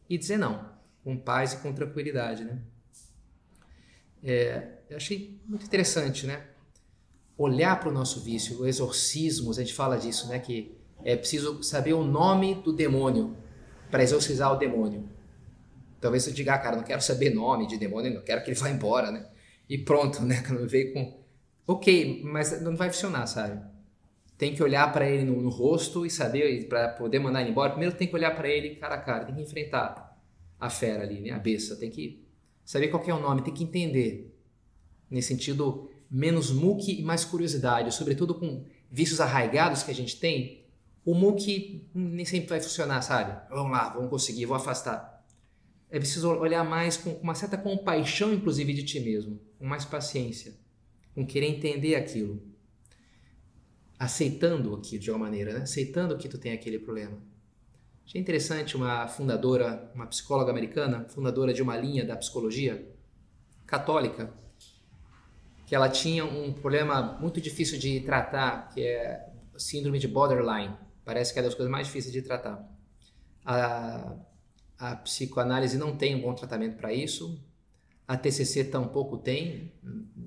e 0.09 0.17
dizer 0.17 0.37
não, 0.37 0.69
com 1.03 1.17
paz 1.17 1.53
e 1.53 1.57
com 1.57 1.73
tranquilidade, 1.73 2.43
né? 2.43 2.59
É, 4.23 4.67
eu 4.89 4.97
achei 4.97 5.39
muito 5.45 5.65
interessante, 5.65 6.25
né? 6.25 6.45
Olhar 7.37 7.79
para 7.79 7.89
o 7.89 7.91
nosso 7.91 8.21
vício, 8.21 8.59
o 8.61 8.67
exorcismo, 8.67 9.51
a 9.51 9.53
gente 9.53 9.73
fala 9.73 9.97
disso, 9.97 10.27
né? 10.27 10.39
Que 10.39 10.75
é 11.03 11.15
preciso 11.15 11.61
saber 11.63 11.93
o 11.93 12.03
nome 12.03 12.55
do 12.55 12.73
demônio 12.73 13.35
para 13.91 14.03
exorcizar 14.03 14.51
o 14.51 14.57
demônio. 14.57 15.07
Talvez 15.99 16.23
você 16.23 16.31
diga, 16.31 16.53
ah, 16.53 16.59
cara, 16.59 16.75
não 16.75 16.83
quero 16.83 17.01
saber 17.01 17.33
nome 17.33 17.67
de 17.67 17.77
demônio, 17.77 18.13
não 18.13 18.21
quero 18.21 18.43
que 18.43 18.49
ele 18.49 18.59
vá 18.59 18.69
embora, 18.69 19.11
né? 19.11 19.27
E 19.69 19.77
pronto, 19.77 20.21
né? 20.23 20.43
Quando 20.47 20.67
veio 20.67 20.93
com. 20.93 21.19
Ok, 21.65 22.21
mas 22.23 22.61
não 22.61 22.75
vai 22.75 22.89
funcionar, 22.89 23.27
sabe? 23.27 23.61
Tem 24.37 24.53
que 24.53 24.61
olhar 24.61 24.91
para 24.93 25.09
ele 25.09 25.23
no, 25.23 25.41
no, 25.41 25.49
rosto 25.49 26.05
e 26.05 26.09
saber, 26.09 26.67
para 26.67 26.89
poder 26.89 27.19
mandar 27.19 27.41
ele 27.41 27.49
embora, 27.49 27.71
primeiro 27.71 27.95
tem 27.95 28.07
que 28.07 28.15
olhar 28.15 28.35
para 28.35 28.47
ele 28.47 28.75
cara 28.75 28.95
a 28.95 29.01
cara, 29.01 29.25
tem 29.25 29.35
que 29.35 29.41
enfrentar 29.41 30.17
a 30.59 30.69
fera 30.69 31.03
ali, 31.03 31.19
né? 31.21 31.31
a 31.31 31.39
besta, 31.39 31.75
tem 31.75 31.89
que 31.89 32.23
saber 32.63 32.89
qual 32.89 33.03
é 33.05 33.13
o 33.13 33.19
nome, 33.19 33.41
tem 33.41 33.53
que 33.53 33.63
entender. 33.63 34.33
Nesse 35.09 35.29
sentido, 35.29 35.89
menos 36.11 36.51
muque 36.51 36.99
e 36.99 37.03
mais 37.03 37.23
curiosidade, 37.25 37.93
sobretudo 37.93 38.35
com 38.35 38.65
vícios 38.91 39.21
arraigados 39.21 39.83
que 39.83 39.91
a 39.91 39.95
gente 39.95 40.19
tem, 40.19 40.65
o 41.05 41.13
muque 41.13 41.87
nem 41.93 42.25
sempre 42.25 42.49
vai 42.49 42.59
funcionar, 42.59 43.01
sabe? 43.01 43.39
Vamos 43.49 43.71
lá, 43.71 43.89
vamos 43.89 44.09
conseguir, 44.09 44.45
vou 44.45 44.57
afastar. 44.57 45.25
É 45.89 45.97
preciso 45.97 46.29
olhar 46.29 46.63
mais 46.65 46.97
com 46.97 47.11
uma 47.11 47.33
certa 47.33 47.57
compaixão, 47.57 48.33
inclusive, 48.33 48.73
de 48.73 48.83
ti 48.83 48.99
mesmo, 48.99 49.39
com 49.57 49.65
mais 49.65 49.85
paciência 49.85 50.53
com 51.17 51.25
querer 51.25 51.47
entender 51.47 51.95
aquilo, 51.95 52.39
aceitando 53.99 54.75
aquilo 54.75 55.01
de 55.01 55.09
alguma 55.09 55.27
maneira, 55.27 55.53
né? 55.53 55.61
aceitando 55.61 56.17
que 56.17 56.29
tu 56.29 56.37
tem 56.37 56.51
aquele 56.51 56.79
problema. 56.79 57.17
Achei 58.05 58.21
interessante 58.21 58.77
uma 58.77 59.07
fundadora, 59.07 59.91
uma 59.93 60.07
psicóloga 60.07 60.51
americana, 60.51 61.05
fundadora 61.09 61.53
de 61.53 61.61
uma 61.61 61.75
linha 61.75 62.05
da 62.05 62.15
psicologia 62.15 62.87
católica, 63.65 64.33
que 65.65 65.75
ela 65.75 65.89
tinha 65.89 66.23
um 66.23 66.53
problema 66.53 67.17
muito 67.19 67.41
difícil 67.41 67.77
de 67.77 67.99
tratar, 67.99 68.69
que 68.69 68.81
é 68.81 69.29
síndrome 69.57 69.99
de 69.99 70.07
borderline. 70.07 70.73
Parece 71.03 71.33
que 71.33 71.39
é 71.39 71.43
das 71.43 71.53
coisas 71.53 71.69
mais 71.69 71.87
difíceis 71.87 72.13
de 72.13 72.21
tratar. 72.21 72.65
A, 73.43 74.15
a 74.77 74.95
psicoanálise 74.97 75.77
não 75.77 75.97
tem 75.97 76.15
um 76.15 76.21
bom 76.21 76.33
tratamento 76.33 76.77
para 76.77 76.93
isso. 76.93 77.37
A 78.07 78.15
TCC 78.15 78.63
tampouco 78.65 79.17
tem, 79.17 79.73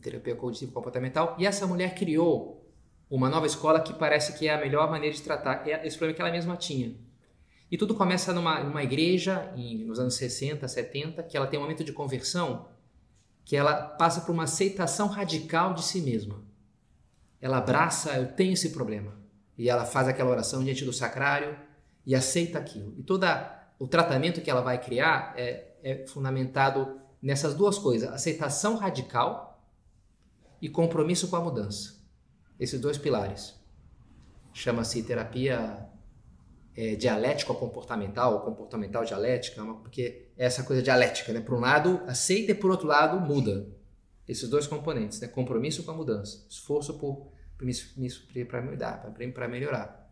terapia 0.02 0.36
cognitivo 0.36 0.72
comportamental. 0.72 1.34
E 1.38 1.46
essa 1.46 1.66
mulher 1.66 1.94
criou 1.94 2.59
uma 3.10 3.28
nova 3.28 3.46
escola 3.46 3.80
que 3.80 3.92
parece 3.92 4.38
que 4.38 4.46
é 4.46 4.54
a 4.54 4.60
melhor 4.60 4.88
maneira 4.88 5.14
de 5.14 5.20
tratar 5.20 5.66
é 5.68 5.84
esse 5.84 5.98
problema 5.98 6.14
que 6.14 6.22
ela 6.22 6.30
mesma 6.30 6.56
tinha. 6.56 6.94
E 7.70 7.76
tudo 7.76 7.94
começa 7.94 8.32
numa, 8.32 8.62
numa 8.62 8.82
igreja, 8.82 9.52
em, 9.56 9.84
nos 9.84 9.98
anos 9.98 10.14
60, 10.14 10.66
70, 10.66 11.22
que 11.24 11.36
ela 11.36 11.46
tem 11.46 11.58
um 11.58 11.62
momento 11.62 11.84
de 11.84 11.92
conversão 11.92 12.68
que 13.44 13.56
ela 13.56 13.74
passa 13.74 14.20
por 14.20 14.32
uma 14.32 14.44
aceitação 14.44 15.08
radical 15.08 15.74
de 15.74 15.82
si 15.82 16.00
mesma. 16.00 16.42
Ela 17.40 17.58
abraça, 17.58 18.12
eu 18.16 18.32
tenho 18.32 18.52
esse 18.52 18.70
problema. 18.70 19.18
E 19.58 19.68
ela 19.68 19.84
faz 19.84 20.06
aquela 20.06 20.30
oração 20.30 20.62
diante 20.62 20.84
do 20.84 20.92
sacrário 20.92 21.56
e 22.06 22.14
aceita 22.14 22.58
aquilo. 22.58 22.94
E 22.96 23.02
todo 23.02 23.26
o 23.78 23.88
tratamento 23.88 24.40
que 24.40 24.50
ela 24.50 24.60
vai 24.60 24.80
criar 24.80 25.34
é, 25.36 25.72
é 25.82 26.06
fundamentado 26.06 27.00
nessas 27.20 27.54
duas 27.54 27.78
coisas: 27.78 28.10
aceitação 28.12 28.76
radical 28.76 29.64
e 30.60 30.68
compromisso 30.68 31.28
com 31.28 31.36
a 31.36 31.40
mudança. 31.40 31.99
Esses 32.60 32.78
dois 32.78 32.98
pilares. 32.98 33.58
Chama-se 34.52 35.02
terapia 35.02 35.88
é, 36.76 36.94
dialética 36.94 37.54
comportamental, 37.54 38.44
dialética, 39.04 39.64
porque 39.82 40.28
é 40.36 40.44
essa 40.44 40.62
coisa 40.62 40.82
dialética, 40.82 41.32
né? 41.32 41.40
Por 41.40 41.54
um 41.54 41.60
lado, 41.60 42.02
aceita 42.06 42.52
e 42.52 42.54
por 42.54 42.70
outro 42.70 42.86
lado, 42.86 43.18
muda. 43.18 43.66
Esses 44.28 44.48
dois 44.48 44.66
componentes, 44.66 45.20
né? 45.20 45.26
Compromisso 45.28 45.82
com 45.82 45.90
a 45.90 45.94
mudança, 45.94 46.46
esforço 46.48 46.98
por 46.98 47.32
para 48.48 48.62
mudar, 48.62 49.14
para 49.34 49.48
melhorar. 49.48 50.10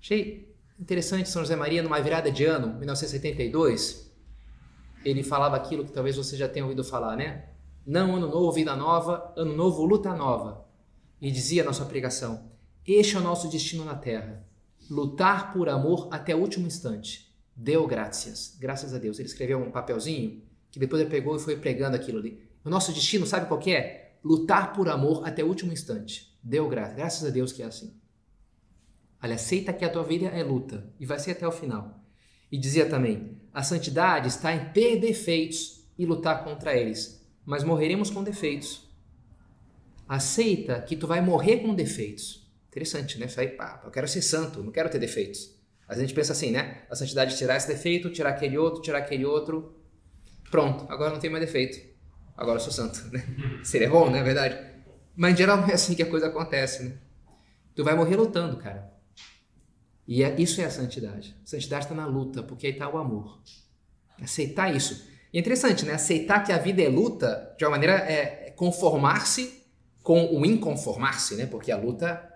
Achei 0.00 0.54
interessante 0.78 1.28
São 1.28 1.42
José 1.42 1.56
Maria 1.56 1.82
numa 1.82 2.00
virada 2.00 2.30
de 2.30 2.44
ano, 2.44 2.74
1972, 2.78 4.08
ele 5.04 5.24
falava 5.24 5.56
aquilo 5.56 5.84
que 5.84 5.90
talvez 5.90 6.16
você 6.16 6.36
já 6.36 6.48
tenha 6.48 6.64
ouvido 6.64 6.84
falar, 6.84 7.16
né? 7.16 7.48
Não 7.84 8.16
ano 8.16 8.28
novo, 8.28 8.52
vida 8.52 8.76
nova, 8.76 9.32
ano 9.36 9.56
novo, 9.56 9.84
luta 9.84 10.14
nova. 10.14 10.67
E 11.20 11.30
dizia 11.30 11.64
na 11.64 11.72
sua 11.72 11.86
pregação: 11.86 12.50
Este 12.86 13.16
é 13.16 13.18
o 13.18 13.22
nosso 13.22 13.48
destino 13.48 13.84
na 13.84 13.94
terra 13.94 14.48
lutar 14.88 15.52
por 15.52 15.68
amor 15.68 16.08
até 16.10 16.34
o 16.34 16.38
último 16.38 16.66
instante. 16.66 17.34
Deu 17.54 17.86
graças, 17.86 18.56
graças 18.58 18.94
a 18.94 18.98
Deus. 18.98 19.18
Ele 19.18 19.28
escreveu 19.28 19.58
um 19.58 19.70
papelzinho 19.70 20.42
que 20.70 20.78
depois 20.78 21.02
ele 21.02 21.10
pegou 21.10 21.36
e 21.36 21.40
foi 21.40 21.56
pregando 21.56 21.96
aquilo 21.96 22.18
ali. 22.18 22.42
O 22.64 22.70
nosso 22.70 22.92
destino, 22.92 23.26
sabe 23.26 23.46
qual 23.46 23.60
é? 23.66 24.12
Lutar 24.24 24.72
por 24.72 24.88
amor 24.88 25.26
até 25.26 25.44
o 25.44 25.48
último 25.48 25.72
instante. 25.72 26.36
Deu 26.42 26.68
graças, 26.68 26.96
graças 26.96 27.24
a 27.24 27.30
Deus 27.30 27.52
que 27.52 27.62
é 27.62 27.66
assim. 27.66 27.94
Olha, 29.22 29.34
aceita 29.34 29.72
que 29.72 29.84
a 29.84 29.90
tua 29.90 30.04
vida 30.04 30.26
é 30.26 30.42
luta 30.42 30.92
e 30.98 31.04
vai 31.06 31.18
ser 31.18 31.32
até 31.32 31.46
o 31.46 31.52
final. 31.52 32.00
E 32.50 32.56
dizia 32.56 32.88
também: 32.88 33.36
a 33.52 33.62
santidade 33.62 34.28
está 34.28 34.54
em 34.54 34.72
ter 34.72 34.98
defeitos 34.98 35.84
e 35.98 36.06
lutar 36.06 36.44
contra 36.44 36.76
eles, 36.76 37.26
mas 37.44 37.64
morreremos 37.64 38.10
com 38.10 38.22
defeitos. 38.22 38.87
Aceita 40.08 40.80
que 40.80 40.96
tu 40.96 41.06
vai 41.06 41.20
morrer 41.20 41.58
com 41.58 41.74
defeitos, 41.74 42.48
Interessante, 42.68 43.18
né? 43.18 43.26
Isso 43.26 43.40
aí, 43.40 43.48
pá, 43.48 43.80
eu 43.84 43.90
quero 43.90 44.06
ser 44.06 44.22
santo, 44.22 44.62
não 44.62 44.70
quero 44.70 44.88
ter 44.88 44.98
defeitos. 44.98 45.54
A 45.88 45.98
gente 45.98 46.12
pensa 46.12 46.32
assim, 46.32 46.50
né? 46.50 46.82
A 46.90 46.94
santidade 46.94 47.34
é 47.34 47.36
tirar 47.36 47.56
esse 47.56 47.66
defeito, 47.66 48.10
tirar 48.10 48.30
aquele 48.30 48.58
outro, 48.58 48.82
tirar 48.82 48.98
aquele 48.98 49.24
outro. 49.24 49.74
Pronto, 50.50 50.84
agora 50.88 51.12
não 51.12 51.18
tem 51.18 51.30
mais 51.30 51.44
defeito. 51.44 51.78
Agora 52.36 52.58
eu 52.58 52.60
sou 52.60 52.72
santo, 52.72 53.10
né? 53.10 53.24
Seria 53.64 53.88
bom, 53.88 54.10
não 54.10 54.16
é 54.16 54.22
verdade? 54.22 54.58
Mas 55.16 55.32
em 55.32 55.36
geral 55.38 55.56
não 55.56 55.68
é 55.68 55.72
assim 55.72 55.94
que 55.94 56.02
a 56.02 56.06
coisa 56.06 56.28
acontece, 56.28 56.84
né? 56.84 56.98
Tu 57.74 57.82
vai 57.82 57.94
morrer 57.94 58.16
lutando, 58.16 58.58
cara. 58.58 58.92
E 60.06 60.22
é, 60.22 60.40
isso 60.40 60.60
é 60.60 60.64
a 60.64 60.70
santidade. 60.70 61.36
A 61.42 61.46
santidade 61.46 61.86
está 61.86 61.94
na 61.94 62.06
luta, 62.06 62.42
porque 62.42 62.66
aí 62.66 62.72
está 62.74 62.88
o 62.88 62.98
amor. 62.98 63.42
Aceitar 64.20 64.74
isso. 64.74 65.08
E 65.32 65.38
é 65.38 65.40
interessante, 65.40 65.84
né? 65.84 65.94
Aceitar 65.94 66.44
que 66.44 66.52
a 66.52 66.58
vida 66.58 66.82
é 66.82 66.88
luta, 66.88 67.54
de 67.58 67.64
uma 67.64 67.72
maneira, 67.72 67.94
é 67.94 68.50
conformar-se 68.50 69.57
com 70.08 70.24
o 70.34 70.46
inconformar-se, 70.46 71.36
né? 71.36 71.44
Porque 71.44 71.70
a 71.70 71.76
luta 71.76 72.26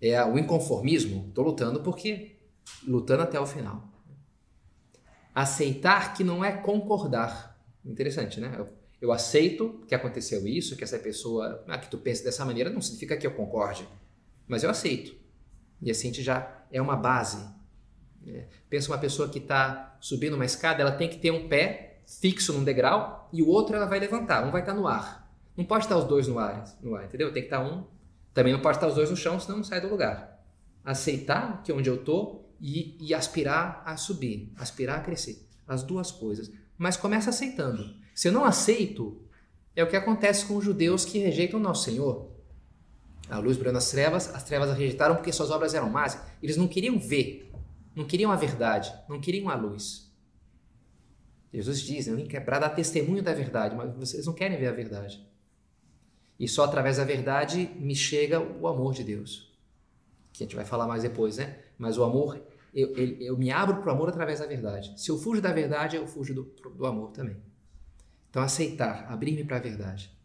é 0.00 0.24
o 0.24 0.38
inconformismo. 0.38 1.26
Estou 1.28 1.44
lutando 1.44 1.82
porque 1.82 2.38
lutando 2.86 3.22
até 3.22 3.38
o 3.38 3.44
final. 3.44 3.86
Aceitar 5.34 6.14
que 6.14 6.24
não 6.24 6.42
é 6.42 6.52
concordar. 6.52 7.62
Interessante, 7.84 8.40
né? 8.40 8.54
Eu, 8.56 8.66
eu 8.98 9.12
aceito 9.12 9.84
que 9.86 9.94
aconteceu 9.94 10.46
isso, 10.46 10.74
que 10.74 10.82
essa 10.82 10.98
pessoa, 10.98 11.62
ah, 11.68 11.76
que 11.76 11.90
tu 11.90 11.98
pensa 11.98 12.24
dessa 12.24 12.46
maneira, 12.46 12.70
não 12.70 12.80
significa 12.80 13.14
que 13.14 13.26
eu 13.26 13.32
concorde, 13.32 13.86
mas 14.46 14.64
eu 14.64 14.70
aceito. 14.70 15.14
E 15.82 15.90
assim 15.90 16.10
já 16.14 16.64
é 16.72 16.80
uma 16.80 16.96
base. 16.96 17.46
É, 18.26 18.46
pensa 18.70 18.90
uma 18.90 18.96
pessoa 18.96 19.28
que 19.28 19.38
está 19.38 19.98
subindo 20.00 20.32
uma 20.32 20.46
escada, 20.46 20.80
ela 20.80 20.92
tem 20.92 21.10
que 21.10 21.18
ter 21.18 21.30
um 21.30 21.46
pé 21.46 22.00
fixo 22.06 22.54
num 22.54 22.64
degrau 22.64 23.28
e 23.30 23.42
o 23.42 23.48
outro 23.48 23.76
ela 23.76 23.84
vai 23.84 24.00
levantar, 24.00 24.46
um 24.46 24.50
vai 24.50 24.62
estar 24.62 24.72
tá 24.72 24.80
no 24.80 24.88
ar. 24.88 25.27
Não 25.58 25.64
pode 25.66 25.84
estar 25.84 25.98
os 25.98 26.04
dois 26.04 26.26
no 26.26 26.38
ar, 26.38 26.64
no 26.80 26.94
ar, 26.94 27.04
entendeu? 27.04 27.30
Tem 27.30 27.42
que 27.42 27.48
estar 27.48 27.60
um 27.60 27.84
também 28.38 28.52
não 28.52 28.60
pode 28.60 28.76
estar 28.76 28.86
os 28.86 28.94
dois 28.94 29.10
no 29.10 29.16
chão, 29.16 29.40
senão 29.40 29.56
não 29.56 29.64
sai 29.64 29.80
do 29.80 29.88
lugar. 29.88 30.40
Aceitar 30.84 31.60
que 31.64 31.72
onde 31.72 31.90
eu 31.90 31.96
estou 31.96 32.48
e, 32.60 32.96
e 33.00 33.12
aspirar 33.12 33.82
a 33.84 33.96
subir, 33.96 34.52
aspirar 34.56 34.98
a 34.98 35.02
crescer. 35.02 35.44
As 35.66 35.82
duas 35.82 36.12
coisas. 36.12 36.48
Mas 36.76 36.96
começa 36.96 37.30
aceitando. 37.30 37.96
Se 38.14 38.28
eu 38.28 38.32
não 38.32 38.44
aceito, 38.44 39.20
é 39.74 39.82
o 39.82 39.88
que 39.88 39.96
acontece 39.96 40.46
com 40.46 40.56
os 40.56 40.64
judeus 40.64 41.04
que 41.04 41.18
rejeitam 41.18 41.58
o 41.58 41.62
nosso 41.62 41.82
Senhor. 41.82 42.30
A 43.28 43.38
luz 43.38 43.56
brilhou 43.56 43.74
nas 43.74 43.90
trevas, 43.90 44.32
as 44.32 44.44
trevas 44.44 44.70
a 44.70 44.74
rejeitaram 44.74 45.16
porque 45.16 45.32
suas 45.32 45.50
obras 45.50 45.74
eram 45.74 45.90
más. 45.90 46.22
Eles 46.40 46.56
não 46.56 46.68
queriam 46.68 46.96
ver, 46.96 47.50
não 47.92 48.04
queriam 48.04 48.30
a 48.30 48.36
verdade, 48.36 48.94
não 49.08 49.20
queriam 49.20 49.48
a 49.48 49.56
luz. 49.56 50.14
Jesus 51.52 51.80
diz, 51.80 52.06
né, 52.06 52.24
é 52.30 52.38
para 52.38 52.60
dar 52.60 52.70
testemunho 52.70 53.20
da 53.20 53.34
verdade, 53.34 53.74
mas 53.74 53.92
vocês 53.96 54.26
não 54.26 54.32
querem 54.32 54.56
ver 54.56 54.68
a 54.68 54.72
verdade. 54.72 55.27
E 56.38 56.46
só 56.46 56.64
através 56.64 56.98
da 56.98 57.04
verdade 57.04 57.70
me 57.76 57.96
chega 57.96 58.40
o 58.40 58.68
amor 58.68 58.94
de 58.94 59.02
Deus. 59.02 59.52
Que 60.32 60.44
a 60.44 60.46
gente 60.46 60.54
vai 60.54 60.64
falar 60.64 60.86
mais 60.86 61.02
depois, 61.02 61.36
né? 61.38 61.58
Mas 61.76 61.98
o 61.98 62.04
amor, 62.04 62.40
eu, 62.72 62.94
eu, 62.96 63.16
eu 63.18 63.38
me 63.38 63.50
abro 63.50 63.82
para 63.82 63.90
o 63.90 63.94
amor 63.94 64.08
através 64.08 64.38
da 64.38 64.46
verdade. 64.46 64.92
Se 64.96 65.10
eu 65.10 65.18
fujo 65.18 65.42
da 65.42 65.52
verdade, 65.52 65.96
eu 65.96 66.06
fujo 66.06 66.34
do, 66.34 66.42
do 66.70 66.86
amor 66.86 67.10
também. 67.10 67.36
Então, 68.30 68.42
aceitar, 68.42 69.10
abrir-me 69.10 69.44
para 69.44 69.56
a 69.56 69.60
verdade. 69.60 70.16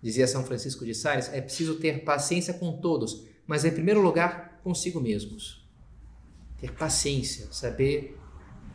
Dizia 0.00 0.26
São 0.26 0.44
Francisco 0.44 0.84
de 0.84 0.94
Sales: 0.94 1.32
é 1.32 1.40
preciso 1.40 1.76
ter 1.76 2.04
paciência 2.04 2.54
com 2.54 2.80
todos, 2.80 3.26
mas 3.46 3.64
em 3.64 3.72
primeiro 3.72 4.00
lugar 4.00 4.60
consigo 4.62 5.00
mesmos. 5.00 5.66
Ter 6.58 6.72
paciência, 6.72 7.48
saber, 7.52 8.16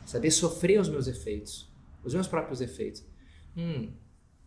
saber 0.05 0.31
sofrer 0.31 0.79
os 0.79 0.89
meus 0.89 1.07
efeitos, 1.07 1.71
os 2.03 2.13
meus 2.13 2.27
próprios 2.27 2.59
efeitos. 2.59 3.03
Hum, 3.55 3.91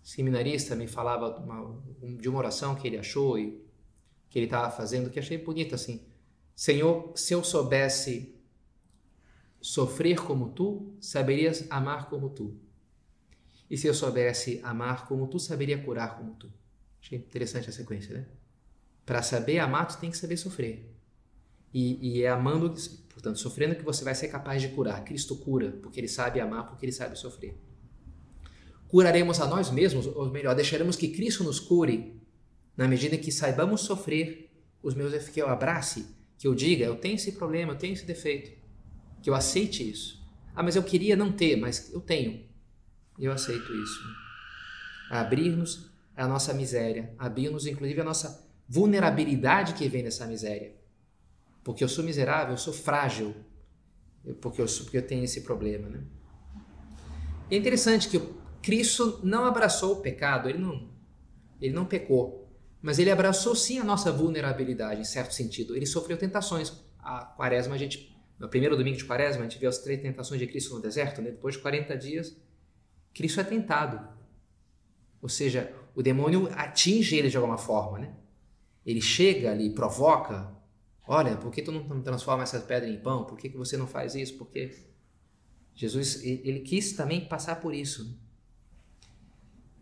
seminarista 0.05 0.77
me 0.77 0.87
falava 0.87 1.35
uma, 1.39 1.83
de 2.21 2.29
uma 2.29 2.39
oração 2.39 2.75
que 2.75 2.87
ele 2.87 2.99
achou 2.99 3.39
e 3.39 3.65
que 4.29 4.39
ele 4.39 4.45
estava 4.45 4.71
fazendo, 4.71 5.09
que 5.09 5.19
achei 5.19 5.39
bonita 5.39 5.75
assim. 5.75 6.05
Senhor, 6.55 7.13
se 7.17 7.33
eu 7.33 7.43
soubesse 7.43 8.39
sofrer 9.63 10.21
como 10.21 10.51
tu, 10.51 10.95
saberias 11.01 11.67
amar 11.71 12.11
como 12.11 12.29
tu. 12.29 12.55
E 13.71 13.79
se 13.79 13.87
eu 13.87 13.95
soubesse 13.95 14.61
amar 14.63 15.09
como 15.09 15.27
tu, 15.27 15.39
saberia 15.39 15.83
curar 15.83 16.19
como 16.19 16.35
tu. 16.35 16.53
Achei 17.01 17.19
interessante 17.19 17.71
a 17.71 17.73
sequência, 17.73 18.15
né? 18.15 18.27
Para 19.07 19.23
saber 19.23 19.59
amar, 19.59 19.89
tu 19.89 19.99
tem 19.99 20.11
que 20.11 20.19
saber 20.19 20.37
sofrer. 20.37 20.95
E, 21.73 22.19
e, 22.19 22.23
é 22.23 22.29
amando, 22.29 22.73
portanto, 23.09 23.39
sofrendo 23.39 23.75
que 23.75 23.83
você 23.83 24.05
vai 24.05 24.15
ser 24.15 24.29
capaz 24.29 24.61
de 24.61 24.69
curar. 24.69 25.03
Cristo 25.03 25.35
cura, 25.37 25.73
porque 25.83 25.99
ele 25.99 26.09
sabe 26.09 26.41
amar, 26.41 26.69
porque 26.69 26.85
ele 26.85 26.93
sabe 26.93 27.19
sofrer 27.19 27.59
curaremos 28.95 29.41
a 29.41 29.47
nós 29.49 29.73
mesmos, 29.73 30.07
ou 30.07 30.31
melhor, 30.31 30.55
deixaremos 30.55 30.95
que 30.95 31.09
Cristo 31.09 31.43
nos 31.43 31.59
cure 31.59 32.23
na 32.77 32.87
medida 32.87 33.19
que 33.19 33.33
saibamos 33.33 33.81
sofrer 33.81 34.53
os 34.81 34.95
meus 34.95 35.29
que 35.31 35.43
eu 35.43 35.49
abrace, 35.49 36.07
que 36.39 36.47
eu 36.47 36.55
diga, 36.55 36.85
eu 36.85 36.95
tenho 36.95 37.17
esse 37.17 37.33
problema, 37.33 37.73
eu 37.73 37.77
tenho 37.77 37.93
esse 37.93 38.07
defeito, 38.07 38.57
que 39.21 39.29
eu 39.29 39.35
aceite 39.35 39.91
isso. 39.91 40.25
Ah, 40.55 40.63
mas 40.63 40.77
eu 40.77 40.83
queria 40.85 41.17
não 41.17 41.33
ter, 41.33 41.57
mas 41.57 41.93
eu 41.93 42.01
tenho. 42.01 42.47
Eu 43.19 43.33
aceito 43.33 43.75
isso. 43.75 44.01
Abrir-nos 45.11 45.91
a 46.15 46.29
nossa 46.29 46.55
miséria, 46.55 47.13
abrir-nos 47.19 47.67
inclusive 47.67 48.01
a 48.01 48.05
nossa 48.05 48.49
vulnerabilidade 48.69 49.75
que 49.75 49.89
vem 49.89 50.05
dessa 50.05 50.25
miséria. 50.25 50.73
Porque 51.65 51.83
eu 51.83 51.89
sou 51.89 52.05
miserável, 52.05 52.55
eu 52.55 52.59
sou 52.59 52.73
frágil, 52.73 53.35
porque 54.41 54.63
eu, 54.63 54.67
porque 54.67 54.99
eu 54.99 55.05
tenho 55.05 55.25
esse 55.25 55.41
problema. 55.41 55.89
Né? 55.89 56.05
É 57.51 57.57
interessante 57.57 58.09
que 58.09 58.44
Cristo 58.65 59.21
não 59.23 59.45
abraçou 59.45 59.93
o 59.93 60.01
pecado, 60.01 60.49
ele 60.49 60.57
não, 60.57 60.89
ele 61.61 61.75
não 61.75 61.85
pecou, 61.85 62.51
Mas 62.81 62.99
ele 62.99 63.11
abraçou 63.11 63.55
sim 63.55 63.79
a 63.79 63.85
nossa 63.85 64.11
vulnerabilidade, 64.11 65.03
em 65.03 65.05
certo 65.05 65.35
sentido. 65.35 65.77
Ele 65.77 65.85
sofreu 65.85 66.17
tentações. 66.17 66.73
A 66.99 67.27
quaresma, 67.27 67.75
a 67.75 67.79
gente, 67.79 68.17
no 68.39 68.49
primeiro 68.49 68.75
domingo 68.75 68.97
de 68.97 69.05
quaresma, 69.05 69.43
a 69.43 69.49
gente 69.49 69.59
vê 69.59 69.67
as 69.67 69.79
três 69.79 70.01
tentações 70.01 70.41
de 70.41 70.47
Cristo 70.47 70.75
no 70.75 70.81
deserto, 70.81 71.21
né? 71.21 71.31
depois 71.31 71.57
de 71.57 71.61
40 71.61 71.97
dias, 71.97 72.37
Cristo 73.13 73.39
é 73.41 73.45
tentado. 73.45 74.07
Ou 75.21 75.29
seja, 75.29 75.71
o 75.95 76.03
demônio 76.03 76.49
atinge 76.55 77.17
ele 77.17 77.29
de 77.29 77.37
alguma 77.37 77.59
forma, 77.59 77.99
né? 77.99 78.15
Ele 78.85 79.03
chega 79.03 79.51
ali, 79.51 79.71
provoca. 79.71 80.51
Olha, 81.07 81.37
por 81.37 81.51
que 81.51 81.61
tu 81.61 81.71
não 81.71 82.03
transforma 82.03 82.43
essa 82.43 82.61
pedra 82.61 82.89
em 82.89 82.99
pão? 82.99 83.25
Por 83.25 83.37
que, 83.37 83.51
que 83.51 83.59
você 83.59 83.77
não 83.77 83.87
faz 83.87 84.15
isso? 84.15 84.39
Porque 84.39 84.75
Jesus, 85.75 86.23
ele 86.25 86.61
quis 86.61 86.95
também 86.95 87.27
passar 87.27 87.61
por 87.61 87.75
isso. 87.75 88.24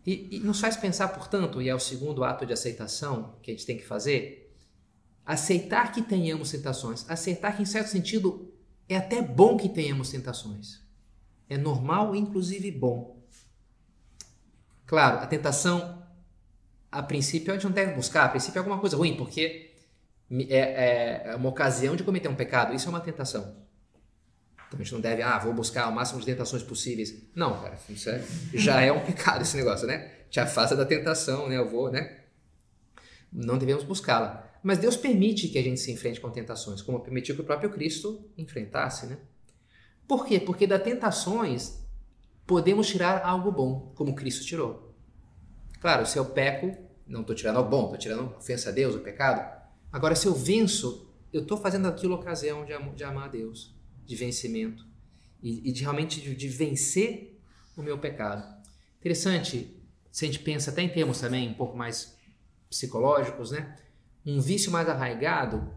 E, 0.05 0.37
e 0.37 0.39
nos 0.39 0.59
faz 0.59 0.75
pensar, 0.75 1.07
portanto, 1.09 1.61
e 1.61 1.69
é 1.69 1.75
o 1.75 1.79
segundo 1.79 2.23
ato 2.23 2.45
de 2.45 2.53
aceitação 2.53 3.35
que 3.41 3.51
a 3.51 3.53
gente 3.53 3.65
tem 3.65 3.77
que 3.77 3.85
fazer, 3.85 4.53
aceitar 5.25 5.91
que 5.91 6.01
tenhamos 6.01 6.51
tentações, 6.51 7.09
aceitar 7.09 7.55
que, 7.55 7.63
em 7.63 7.65
certo 7.65 7.87
sentido, 7.87 8.51
é 8.89 8.97
até 8.97 9.21
bom 9.21 9.55
que 9.55 9.69
tenhamos 9.69 10.09
tentações. 10.09 10.81
É 11.49 11.57
normal, 11.57 12.15
inclusive 12.15 12.69
bom. 12.71 13.23
Claro, 14.85 15.19
a 15.19 15.27
tentação, 15.27 16.03
a 16.91 17.01
princípio, 17.01 17.51
a 17.51 17.55
gente 17.55 17.65
não 17.65 17.71
deve 17.71 17.93
buscar, 17.93 18.25
a 18.25 18.29
princípio 18.29 18.57
é 18.57 18.59
alguma 18.59 18.79
coisa 18.79 18.97
ruim, 18.97 19.15
porque 19.15 19.73
é, 20.29 20.57
é, 20.57 21.23
é 21.27 21.35
uma 21.35 21.49
ocasião 21.49 21.95
de 21.95 22.03
cometer 22.03 22.27
um 22.27 22.35
pecado, 22.35 22.73
isso 22.73 22.87
é 22.87 22.89
uma 22.89 22.99
tentação. 22.99 23.62
Então 24.73 24.81
a 24.81 24.83
gente 24.83 24.93
não 24.93 25.01
deve, 25.01 25.21
ah, 25.21 25.37
vou 25.37 25.53
buscar 25.53 25.87
o 25.87 25.93
máximo 25.93 26.19
de 26.19 26.25
tentações 26.25 26.63
possíveis. 26.63 27.15
Não, 27.35 27.61
cara, 27.61 27.77
isso 27.89 28.09
é, 28.09 28.23
já 28.53 28.81
é 28.81 28.91
um 28.91 29.05
pecado 29.05 29.43
esse 29.43 29.55
negócio, 29.55 29.85
né? 29.85 30.11
Te 30.31 30.39
afasta 30.39 30.75
da 30.75 30.83
tentação, 30.83 31.47
né? 31.47 31.57
Eu 31.57 31.69
vou, 31.69 31.91
né? 31.91 32.21
Não 33.31 33.57
devemos 33.57 33.83
buscá-la. 33.83 34.51
Mas 34.63 34.79
Deus 34.79 34.95
permite 34.95 35.47
que 35.49 35.59
a 35.59 35.61
gente 35.61 35.79
se 35.79 35.91
enfrente 35.91 36.19
com 36.19 36.31
tentações, 36.31 36.81
como 36.81 36.99
permitiu 37.01 37.35
que 37.35 37.41
o 37.41 37.43
próprio 37.43 37.69
Cristo 37.69 38.27
enfrentasse, 38.35 39.05
né? 39.05 39.19
Por 40.07 40.25
quê? 40.25 40.39
Porque 40.39 40.65
das 40.65 40.81
tentações 40.81 41.79
podemos 42.47 42.87
tirar 42.87 43.23
algo 43.23 43.51
bom, 43.51 43.93
como 43.95 44.15
Cristo 44.15 44.43
tirou. 44.43 44.95
Claro, 45.79 46.05
se 46.07 46.17
eu 46.17 46.25
peco, 46.25 46.75
não 47.05 47.21
estou 47.21 47.35
tirando 47.35 47.57
algo 47.57 47.69
bom, 47.69 47.83
estou 47.85 47.97
tirando 47.99 48.35
ofensa 48.37 48.69
a 48.69 48.71
Deus, 48.71 48.95
o 48.95 48.99
pecado. 48.99 49.63
Agora, 49.91 50.15
se 50.15 50.25
eu 50.25 50.33
venço, 50.33 51.07
eu 51.31 51.43
estou 51.43 51.57
fazendo 51.57 51.87
aquilo 51.87 52.15
ocasião 52.15 52.65
de, 52.65 52.73
de 52.95 53.03
amar 53.03 53.25
a 53.25 53.27
Deus 53.27 53.73
de 54.05 54.15
vencimento 54.15 54.85
e, 55.41 55.69
e 55.69 55.71
de 55.71 55.81
realmente 55.81 56.21
de, 56.21 56.35
de, 56.35 56.47
vencer 56.47 57.39
o 57.75 57.81
meu 57.81 57.97
pecado. 57.97 58.43
Interessante, 58.99 59.75
se 60.11 60.25
a 60.25 60.27
gente 60.27 60.39
pensa 60.39 60.71
até 60.71 60.81
em 60.81 60.89
termos 60.89 61.19
também 61.19 61.49
um 61.49 61.53
pouco 61.53 61.75
mais 61.75 62.15
psicológicos, 62.69 63.51
né? 63.51 63.75
Um 64.25 64.39
vício 64.39 64.71
mais 64.71 64.87
arraigado 64.87 65.69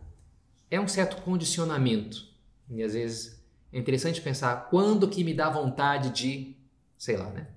é 0.71 0.80
um 0.80 0.87
certo 0.87 1.21
condicionamento. 1.23 2.28
E 2.71 2.83
às 2.83 2.95
vezes 2.95 3.40
é 3.73 3.78
interessante 3.78 4.21
pensar 4.21 4.68
quando 4.71 5.09
que 5.09 5.25
me 5.25 5.35
dá 5.35 5.50
vontade 5.50 6.11
de, 6.11 6.56
sei 6.97 7.16
lá, 7.16 7.30
né? 7.30 7.49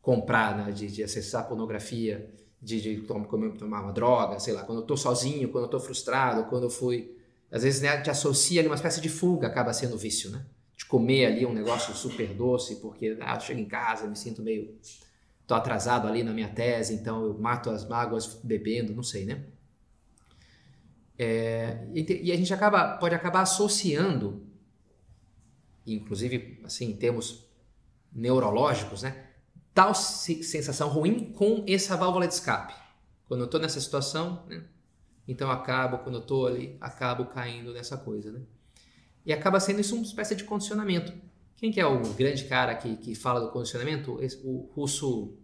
Comprar, 0.00 0.56
né? 0.56 0.72
de, 0.72 0.86
de 0.88 1.02
acessar 1.02 1.46
pornografia, 1.46 2.30
de, 2.60 2.80
de 2.80 3.02
tomar 3.02 3.82
uma 3.82 3.92
droga, 3.92 4.40
sei 4.40 4.54
lá, 4.54 4.64
quando 4.64 4.78
eu 4.78 4.82
estou 4.82 4.96
sozinho, 4.96 5.48
quando 5.50 5.64
eu 5.64 5.68
estou 5.68 5.80
frustrado, 5.80 6.44
quando 6.44 6.64
eu 6.64 6.70
fui 6.70 7.17
às 7.50 7.62
vezes 7.62 7.80
né, 7.80 8.00
te 8.00 8.10
associa 8.10 8.60
ali 8.60 8.68
uma 8.68 8.74
espécie 8.74 9.00
de 9.00 9.08
fuga, 9.08 9.46
acaba 9.46 9.72
sendo 9.72 9.96
vício, 9.96 10.30
né? 10.30 10.44
De 10.76 10.84
comer 10.84 11.26
ali 11.26 11.46
um 11.46 11.52
negócio 11.52 11.94
super 11.94 12.28
doce, 12.34 12.76
porque 12.76 13.16
ah, 13.20 13.34
eu 13.34 13.40
chego 13.40 13.60
em 13.60 13.66
casa, 13.66 14.06
me 14.06 14.16
sinto 14.16 14.42
meio. 14.42 14.78
tô 15.46 15.54
atrasado 15.54 16.06
ali 16.06 16.22
na 16.22 16.32
minha 16.32 16.48
tese, 16.48 16.94
então 16.94 17.24
eu 17.24 17.38
mato 17.38 17.70
as 17.70 17.88
mágoas 17.88 18.38
bebendo, 18.44 18.94
não 18.94 19.02
sei, 19.02 19.24
né? 19.24 19.44
É, 21.18 21.84
e 21.92 22.30
a 22.30 22.36
gente 22.36 22.54
acaba, 22.54 22.96
pode 22.98 23.14
acabar 23.14 23.40
associando, 23.40 24.46
inclusive 25.84 26.60
assim, 26.64 26.90
em 26.90 26.96
termos 26.96 27.48
neurológicos, 28.12 29.02
né? 29.02 29.24
Tal 29.74 29.94
sensação 29.94 30.88
ruim 30.88 31.32
com 31.32 31.64
essa 31.66 31.96
válvula 31.96 32.28
de 32.28 32.34
escape. 32.34 32.74
Quando 33.26 33.40
eu 33.40 33.46
estou 33.46 33.60
nessa 33.60 33.80
situação, 33.80 34.44
né? 34.48 34.64
Então 35.28 35.50
acabo, 35.50 35.98
quando 35.98 36.14
eu 36.14 36.22
estou 36.22 36.46
ali, 36.46 36.78
acabo 36.80 37.26
caindo 37.26 37.72
nessa 37.74 37.98
coisa, 37.98 38.32
né? 38.32 38.40
E 39.26 39.32
acaba 39.32 39.60
sendo 39.60 39.78
isso 39.78 39.94
uma 39.94 40.02
espécie 40.02 40.34
de 40.34 40.42
condicionamento. 40.42 41.12
Quem 41.54 41.70
que 41.70 41.78
é 41.78 41.86
o 41.86 42.00
grande 42.14 42.44
cara 42.44 42.74
que, 42.74 42.96
que 42.96 43.14
fala 43.14 43.38
do 43.40 43.50
condicionamento? 43.50 44.18
O 44.42 44.70
russo 44.74 45.36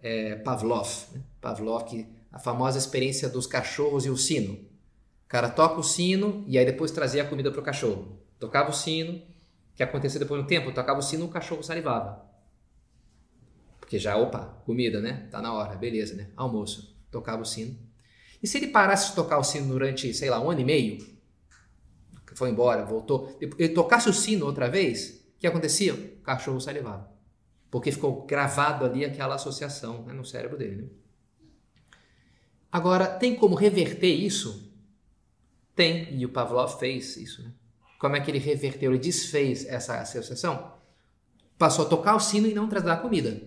é, 0.00 0.34
Pavlov. 0.34 0.88
Né? 1.12 1.22
Pavlov, 1.40 1.84
que, 1.84 2.08
a 2.32 2.40
famosa 2.40 2.76
experiência 2.76 3.28
dos 3.28 3.46
cachorros 3.46 4.04
e 4.04 4.10
o 4.10 4.16
sino. 4.16 4.54
O 4.54 5.28
cara 5.28 5.48
toca 5.48 5.78
o 5.78 5.82
sino 5.82 6.42
e 6.48 6.58
aí 6.58 6.66
depois 6.66 6.90
trazia 6.90 7.22
a 7.22 7.26
comida 7.26 7.52
para 7.52 7.60
o 7.60 7.64
cachorro. 7.64 8.18
Tocava 8.36 8.70
o 8.70 8.72
sino, 8.72 9.22
que 9.76 9.82
acontecia 9.82 10.18
depois 10.18 10.40
de 10.40 10.44
um 10.44 10.48
tempo? 10.48 10.72
Tocava 10.72 10.98
o 10.98 11.02
sino 11.02 11.24
e 11.24 11.28
o 11.28 11.30
cachorro 11.30 11.62
salivava. 11.62 12.24
Porque 13.78 13.96
já, 13.96 14.16
opa, 14.16 14.60
comida, 14.64 15.00
né? 15.00 15.28
Tá 15.30 15.40
na 15.40 15.52
hora, 15.52 15.76
beleza, 15.76 16.16
né? 16.16 16.30
Almoço. 16.36 16.96
Tocava 17.10 17.42
o 17.42 17.44
sino, 17.44 17.78
e 18.42 18.46
se 18.46 18.58
ele 18.58 18.68
parasse 18.68 19.10
de 19.10 19.16
tocar 19.16 19.38
o 19.38 19.44
sino 19.44 19.66
durante, 19.66 20.12
sei 20.14 20.30
lá, 20.30 20.40
um 20.40 20.50
ano 20.50 20.60
e 20.60 20.64
meio, 20.64 21.10
foi 22.40 22.48
embora, 22.48 22.86
voltou, 22.86 23.36
ele 23.38 23.68
tocasse 23.68 24.08
o 24.08 24.14
sino 24.14 24.46
outra 24.46 24.66
vez, 24.66 25.22
o 25.36 25.40
que 25.40 25.46
acontecia? 25.46 25.92
O 25.92 26.22
cachorro 26.22 26.58
salivava. 26.58 27.12
Porque 27.70 27.92
ficou 27.92 28.24
gravado 28.24 28.82
ali 28.86 29.04
aquela 29.04 29.34
associação 29.34 30.06
né, 30.06 30.14
no 30.14 30.24
cérebro 30.24 30.56
dele. 30.56 30.76
Né? 30.76 30.88
Agora, 32.72 33.06
tem 33.06 33.34
como 33.34 33.54
reverter 33.54 34.08
isso? 34.08 34.72
Tem, 35.76 36.14
e 36.18 36.24
o 36.24 36.30
Pavlov 36.30 36.78
fez 36.78 37.18
isso. 37.18 37.42
Né? 37.42 37.52
Como 37.98 38.16
é 38.16 38.20
que 38.20 38.30
ele 38.30 38.38
reverteu? 38.38 38.90
Ele 38.90 38.98
desfez 38.98 39.66
essa 39.66 40.00
associação? 40.00 40.72
Passou 41.58 41.84
a 41.84 41.88
tocar 41.90 42.16
o 42.16 42.20
sino 42.20 42.46
e 42.46 42.54
não 42.54 42.70
trazer 42.70 42.88
a 42.88 42.96
comida. 42.96 43.38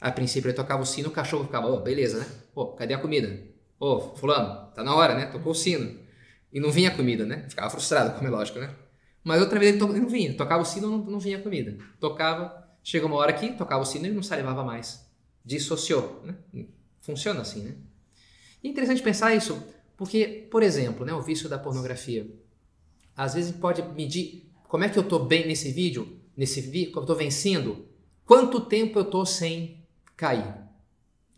A 0.00 0.10
princípio 0.10 0.48
ele 0.48 0.56
tocava 0.56 0.82
o 0.82 0.86
sino, 0.86 1.10
o 1.10 1.12
cachorro 1.12 1.44
ficava, 1.44 1.68
oh, 1.68 1.78
beleza, 1.78 2.18
né? 2.18 2.26
Pô, 2.52 2.72
cadê 2.72 2.92
a 2.92 2.98
comida? 2.98 3.49
Ô, 3.80 3.94
oh, 3.94 4.00
fulano, 4.14 4.70
tá 4.74 4.84
na 4.84 4.94
hora, 4.94 5.14
né? 5.14 5.24
Tocou 5.24 5.52
o 5.52 5.54
sino. 5.54 5.98
E 6.52 6.60
não 6.60 6.70
vinha 6.70 6.90
comida, 6.94 7.24
né? 7.24 7.46
Ficava 7.48 7.70
frustrado, 7.70 8.14
como 8.14 8.28
é 8.28 8.30
lógico, 8.30 8.58
né? 8.58 8.74
Mas 9.24 9.40
outra 9.40 9.58
vez 9.58 9.70
ele, 9.70 9.78
to... 9.78 9.90
ele 9.90 10.00
não 10.00 10.08
vinha. 10.08 10.34
Tocava 10.34 10.62
o 10.62 10.66
sino 10.66 10.90
não, 10.90 10.98
não 10.98 11.18
vinha 11.18 11.40
comida. 11.40 11.78
Tocava, 11.98 12.68
chegou 12.84 13.08
uma 13.08 13.16
hora 13.16 13.32
que 13.32 13.54
tocava 13.54 13.82
o 13.82 13.86
sino 13.86 14.06
e 14.06 14.10
não 14.10 14.22
salivava 14.22 14.62
mais. 14.62 15.10
Dissociou, 15.42 16.22
né? 16.24 16.66
Funciona 17.00 17.40
assim, 17.40 17.62
né? 17.62 17.76
E 18.62 18.68
é 18.68 18.70
interessante 18.70 19.02
pensar 19.02 19.34
isso, 19.34 19.62
porque, 19.96 20.46
por 20.50 20.62
exemplo, 20.62 21.06
né, 21.06 21.14
o 21.14 21.22
vício 21.22 21.48
da 21.48 21.58
pornografia. 21.58 22.30
Às 23.16 23.32
vezes 23.32 23.52
pode 23.52 23.82
medir 23.94 24.52
como 24.68 24.84
é 24.84 24.90
que 24.90 24.98
eu 24.98 25.02
estou 25.02 25.24
bem 25.24 25.46
nesse 25.46 25.72
vídeo, 25.72 26.20
nesse 26.36 26.60
vídeo, 26.60 26.92
como 26.92 27.00
eu 27.00 27.04
estou 27.04 27.16
vencendo, 27.16 27.88
quanto 28.26 28.60
tempo 28.60 28.98
eu 28.98 29.04
estou 29.04 29.24
sem 29.24 29.82
cair. 30.16 30.54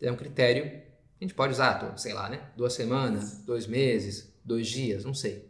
É 0.01 0.11
um 0.11 0.17
critério 0.17 0.81
a 1.23 1.25
gente 1.25 1.35
pode 1.35 1.53
usar, 1.53 1.97
sei 1.97 2.13
lá, 2.13 2.27
né? 2.27 2.41
Duas 2.57 2.73
semanas, 2.73 3.37
dois 3.45 3.65
meses, 3.65 4.29
dois 4.43 4.67
dias, 4.67 5.05
não 5.05 5.13
sei. 5.13 5.49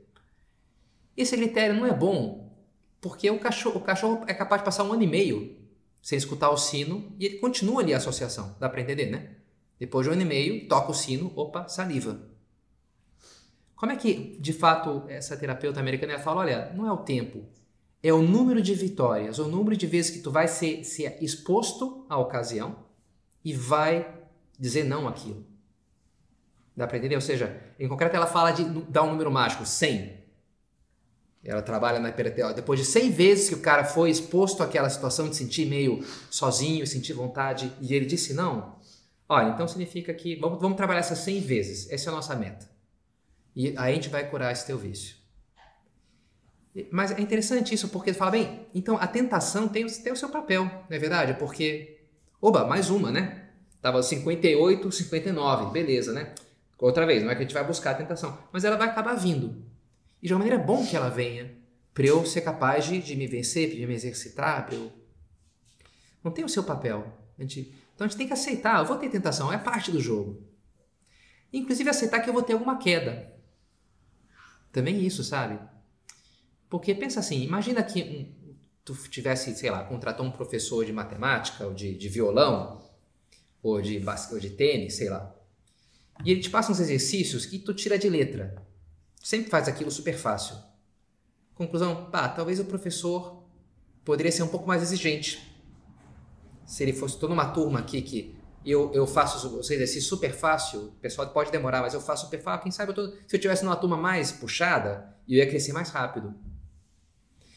Esse 1.18 1.36
critério 1.36 1.76
não 1.76 1.86
é 1.86 1.92
bom 1.92 2.56
porque 3.02 3.28
o 3.32 3.40
cachorro, 3.40 3.80
o 3.80 3.84
cachorro 3.84 4.24
é 4.28 4.36
capaz 4.36 4.62
de 4.62 4.66
passar 4.66 4.84
um 4.84 4.94
ano 4.94 5.02
e 5.02 5.08
meio 5.08 5.58
sem 6.00 6.16
escutar 6.16 6.52
o 6.52 6.58
sino 6.58 7.12
e 7.20 7.26
ele 7.26 7.38
continua 7.40 7.82
ali 7.82 7.92
a 7.92 7.98
associação. 7.98 8.56
Dá 8.60 8.70
para 8.70 8.82
entender, 8.82 9.08
né? 9.08 9.32
Depois 9.80 10.06
de 10.06 10.12
um 10.12 10.14
ano 10.14 10.22
e 10.22 10.26
meio, 10.26 10.68
toca 10.68 10.92
o 10.92 10.94
sino, 10.94 11.34
opa, 11.36 11.68
saliva. 11.68 12.20
Como 13.76 13.92
é 13.92 13.96
que, 13.96 14.38
de 14.40 14.54
fato, 14.54 15.04
essa 15.08 15.36
terapeuta 15.36 15.80
americana 15.80 16.20
fala, 16.20 16.42
olha, 16.42 16.72
não 16.76 16.88
é 16.88 16.92
o 16.92 16.98
tempo, 16.98 17.46
é 18.04 18.14
o 18.14 18.22
número 18.22 18.62
de 18.62 18.76
vitórias, 18.76 19.40
o 19.40 19.48
número 19.48 19.76
de 19.76 19.88
vezes 19.88 20.12
que 20.12 20.20
tu 20.20 20.30
vai 20.30 20.48
ser, 20.48 20.84
ser 20.84 21.18
exposto 21.20 22.06
à 22.08 22.18
ocasião 22.20 22.86
e 23.44 23.54
vai 23.54 24.22
dizer 24.60 24.84
não 24.84 25.08
àquilo. 25.08 25.53
Dá 26.76 26.88
para 26.88 26.98
entender? 26.98 27.16
Ou 27.16 27.22
seja, 27.22 27.56
em 27.80 27.88
concreto 27.88 28.16
ela 28.16 28.26
fala 28.26 28.52
de 28.52 28.64
dar 28.90 29.04
um 29.04 29.12
número 29.12 29.32
mágico, 29.32 29.66
100. 29.66 30.24
Ela 31.44 31.62
trabalha 31.62 32.00
na 32.00 32.10
hiperteó. 32.10 32.52
Depois 32.54 32.80
de 32.80 32.86
100 32.86 33.12
vezes 33.12 33.50
que 33.50 33.56
o 33.56 33.60
cara 33.60 33.84
foi 33.84 34.10
exposto 34.10 34.64
àquela 34.64 34.90
situação 34.90 35.30
de 35.30 35.36
sentir 35.36 35.66
meio 35.66 36.04
sozinho, 36.32 36.88
sentir 36.88 37.14
vontade, 37.14 37.72
e 37.82 37.94
ele 37.94 38.06
disse 38.06 38.34
não, 38.34 38.78
olha, 39.28 39.50
então 39.50 39.68
significa 39.68 40.14
que 40.14 40.36
vamos, 40.36 40.60
vamos 40.60 40.78
trabalhar 40.78 41.02
essas 41.02 41.20
100 41.20 41.42
vezes. 41.42 41.92
Essa 41.92 42.10
é 42.10 42.14
a 42.14 42.16
nossa 42.16 42.36
meta. 42.36 42.68
E 43.56 43.70
aí 43.78 43.92
a 43.92 43.96
gente 43.96 44.10
vai 44.10 44.28
curar 44.30 44.52
esse 44.52 44.66
teu 44.66 44.78
vício. 44.78 45.24
Mas 46.92 47.12
é 47.12 47.22
interessante 47.22 47.76
isso, 47.76 47.90
porque 47.90 48.14
fala, 48.14 48.32
bem, 48.32 48.66
então 48.74 48.98
a 48.98 49.06
tentação 49.06 49.68
tem, 49.68 49.86
tem 49.86 50.12
o 50.12 50.16
seu 50.16 50.30
papel, 50.30 50.66
não 50.66 50.88
é 50.90 50.98
verdade? 50.98 51.36
Porque, 51.36 52.00
oba, 52.42 52.66
mais 52.66 52.90
uma, 52.90 53.12
né? 53.12 53.50
Tava 53.80 54.02
58, 54.02 54.92
59, 54.92 55.72
beleza, 55.72 56.14
né? 56.14 56.34
Outra 56.84 57.06
vez, 57.06 57.24
não 57.24 57.32
é 57.32 57.36
que 57.36 57.40
a 57.40 57.44
gente 57.46 57.54
vai 57.54 57.66
buscar 57.66 57.92
a 57.92 57.96
tentação, 57.96 58.38
mas 58.52 58.66
ela 58.66 58.76
vai 58.76 58.90
acabar 58.90 59.14
vindo. 59.14 59.64
E 60.22 60.28
de 60.28 60.34
uma 60.34 60.40
maneira 60.40 60.62
é 60.62 60.66
bom 60.66 60.86
que 60.86 60.98
ela 60.98 61.08
venha, 61.08 61.56
para 61.94 62.06
eu 62.06 62.26
ser 62.26 62.42
capaz 62.42 62.84
de, 62.84 63.02
de 63.02 63.16
me 63.16 63.26
vencer, 63.26 63.74
de 63.74 63.88
me 63.88 63.94
exercitar, 63.94 64.66
para 64.66 64.76
eu... 64.76 64.92
Não 66.22 66.30
tem 66.30 66.44
o 66.44 66.50
seu 66.50 66.62
papel. 66.62 67.08
A 67.40 67.42
gente, 67.42 67.74
então 67.96 68.04
a 68.04 68.08
gente 68.10 68.18
tem 68.18 68.28
que 68.28 68.34
aceitar, 68.34 68.80
eu 68.80 68.86
vou 68.86 68.98
ter 68.98 69.08
tentação, 69.08 69.52
é 69.54 69.58
parte 69.58 69.92
do 69.94 70.02
jogo. 70.02 70.46
Inclusive 71.54 71.90
aceitar 71.90 72.20
que 72.20 72.30
eu 72.30 72.34
vou 72.34 72.44
ter 72.44 72.52
alguma 72.52 72.78
queda. 72.78 73.34
Também 74.70 75.06
isso, 75.06 75.24
sabe? 75.24 75.58
Porque 76.70 76.94
pensa 76.94 77.22
assim, 77.22 77.44
imagina 77.44 77.82
que 77.82 78.04
um, 78.04 78.56
tu 78.84 78.94
tivesse, 79.08 79.56
sei 79.56 79.72
lá, 79.72 79.86
contratou 79.86 80.26
um 80.26 80.32
professor 80.32 80.84
de 80.84 80.92
matemática 80.92 81.66
ou 81.66 81.74
de, 81.74 81.96
de 81.96 82.10
violão 82.10 82.84
ou 83.62 83.82
de, 83.82 84.04
ou 84.34 84.38
de 84.38 84.50
tênis, 84.50 84.96
sei 84.96 85.10
lá. 85.10 85.34
E 86.24 86.32
ele 86.32 86.42
te 86.42 86.50
passa 86.50 86.72
uns 86.72 86.80
exercícios 86.80 87.46
que 87.46 87.60
tu 87.60 87.74
tira 87.74 87.98
de 87.98 88.10
letra. 88.10 88.56
Sempre 89.22 89.50
faz 89.50 89.68
aquilo 89.68 89.90
super 89.90 90.16
fácil. 90.16 90.56
Conclusão, 91.56 92.10
pá, 92.12 92.28
talvez 92.30 92.60
o 92.60 92.66
professor 92.66 93.44
poderia 94.04 94.32
ser 94.32 94.44
um 94.44 94.48
pouco 94.48 94.68
mais 94.68 94.82
exigente. 94.82 95.42
Se 96.66 96.84
ele 96.84 96.94
fosse, 96.94 97.18
tô 97.18 97.28
numa 97.28 97.50
turma 97.52 97.80
aqui 97.80 98.02
que 98.02 98.36
eu, 98.66 98.92
eu 98.94 99.06
faço 99.06 99.60
os 99.60 99.70
exercícios 99.70 100.06
super 100.06 100.34
fácil, 100.34 100.86
o 100.86 100.92
pessoal 100.94 101.28
pode 101.30 101.52
demorar, 101.52 101.82
mas 101.82 101.94
eu 101.94 102.02
faço 102.02 102.26
super 102.26 102.42
fácil. 102.42 102.64
Quem 102.64 102.72
sabe 102.72 102.92
eu 102.92 102.96
tô, 102.96 103.08
se 103.28 103.36
eu 103.36 103.40
tivesse 103.40 103.64
numa 103.64 103.76
turma 103.76 103.98
mais 103.98 104.32
puxada, 104.32 105.16
eu 105.28 105.38
ia 105.38 105.48
crescer 105.48 105.74
mais 105.74 105.90
rápido. 105.90 106.34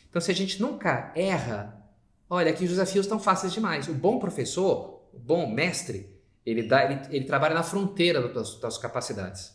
Então, 0.08 0.20
se 0.20 0.30
a 0.30 0.34
gente 0.34 0.60
nunca 0.60 1.12
erra, 1.14 1.84
olha 2.28 2.52
que 2.52 2.64
os 2.64 2.70
desafios 2.70 3.06
estão 3.06 3.18
fáceis 3.18 3.52
demais. 3.52 3.88
O 3.88 3.94
bom 3.94 4.18
professor, 4.18 5.08
o 5.12 5.18
bom 5.18 5.48
mestre, 5.48 6.15
ele, 6.46 6.62
dá, 6.62 6.84
ele, 6.84 7.00
ele 7.10 7.24
trabalha 7.26 7.54
na 7.54 7.62
fronteira 7.62 8.22
das 8.22 8.32
tuas, 8.32 8.60
das 8.60 8.78
capacidades. 8.78 9.54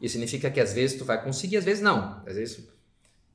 Isso 0.00 0.12
significa 0.12 0.50
que 0.50 0.60
às 0.60 0.72
vezes 0.72 0.96
tu 0.96 1.04
vai 1.04 1.22
conseguir, 1.22 1.58
às 1.58 1.64
vezes 1.64 1.82
não. 1.82 2.22
Às 2.26 2.36
vezes 2.36 2.68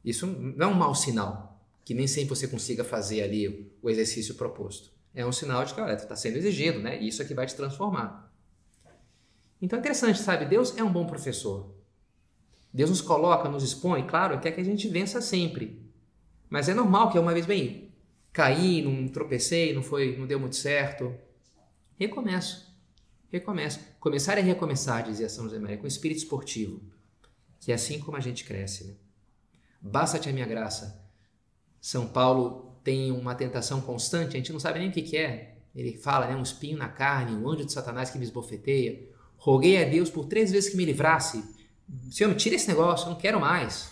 isso 0.03 0.25
não 0.25 0.67
é 0.67 0.71
um 0.71 0.75
mau 0.75 0.95
sinal, 0.95 1.61
que 1.83 1.93
nem 1.93 2.07
sempre 2.07 2.29
você 2.29 2.47
consiga 2.47 2.83
fazer 2.83 3.21
ali 3.21 3.71
o 3.81 3.89
exercício 3.89 4.33
proposto 4.33 4.95
é 5.15 5.25
um 5.25 5.31
sinal 5.31 5.63
de 5.63 5.73
que, 5.73 5.79
olha, 5.79 5.95
tu 5.95 6.03
está 6.03 6.15
sendo 6.15 6.37
exigido, 6.37 6.79
né? 6.79 7.01
E 7.01 7.07
isso 7.07 7.21
aqui 7.21 7.33
vai 7.33 7.45
te 7.45 7.55
transformar. 7.55 8.29
Então 9.61 9.77
é 9.77 9.79
interessante, 9.79 10.19
sabe? 10.19 10.45
Deus 10.45 10.77
é 10.77 10.83
um 10.83 10.91
bom 10.91 11.07
professor. 11.07 11.73
Deus 12.73 12.89
nos 12.89 12.99
coloca, 12.99 13.47
nos 13.47 13.63
expõe, 13.63 14.05
claro, 14.05 14.37
quer 14.41 14.51
que 14.51 14.59
a 14.59 14.63
gente 14.65 14.89
vença 14.89 15.21
sempre. 15.21 15.81
Mas 16.49 16.67
é 16.67 16.73
normal 16.73 17.09
que 17.09 17.17
uma 17.17 17.33
vez, 17.33 17.45
bem, 17.45 17.93
caí, 18.33 18.81
não 18.81 19.07
tropecei, 19.07 19.73
não 19.73 19.81
foi, 19.81 20.17
não 20.17 20.27
deu 20.27 20.37
muito 20.37 20.57
certo. 20.57 21.15
Recomeço. 21.97 22.64
Recomeço. 23.31 23.79
Começar 23.99 24.37
é 24.37 24.41
recomeçar, 24.41 25.03
dizia 25.03 25.29
São 25.29 25.45
José 25.45 25.59
Maria, 25.59 25.77
com 25.77 25.87
espírito 25.87 26.19
esportivo. 26.19 26.81
Que 27.59 27.71
é 27.71 27.75
assim 27.75 27.99
como 27.99 28.17
a 28.17 28.19
gente 28.19 28.43
cresce, 28.43 28.85
né? 28.85 28.93
Basta-te 29.81 30.29
a 30.29 30.33
minha 30.33 30.45
graça. 30.45 31.03
São 31.79 32.07
Paulo 32.07 32.79
tem 32.83 33.11
uma 33.11 33.35
tentação 33.35 33.81
constante, 33.81 34.35
a 34.35 34.37
gente 34.37 34.51
não 34.51 34.59
sabe 34.59 34.79
nem 34.79 34.89
o 34.89 34.91
que, 34.91 35.01
que 35.01 35.17
é. 35.17 35.57
Ele 35.75 35.97
fala, 35.97 36.27
né, 36.27 36.35
um 36.35 36.41
espinho 36.41 36.77
na 36.77 36.87
carne, 36.87 37.35
um 37.35 37.49
anjo 37.49 37.65
de 37.65 37.73
Satanás 37.73 38.09
que 38.09 38.17
me 38.17 38.23
esbofeteia. 38.23 39.07
Roguei 39.37 39.83
a 39.83 39.87
Deus 39.87 40.09
por 40.09 40.25
três 40.25 40.51
vezes 40.51 40.69
que 40.69 40.77
me 40.77 40.85
livrasse. 40.85 41.43
Senhor, 42.09 42.29
me 42.29 42.35
tira 42.35 42.55
esse 42.55 42.67
negócio, 42.67 43.05
eu 43.05 43.11
não 43.11 43.17
quero 43.17 43.39
mais. 43.39 43.91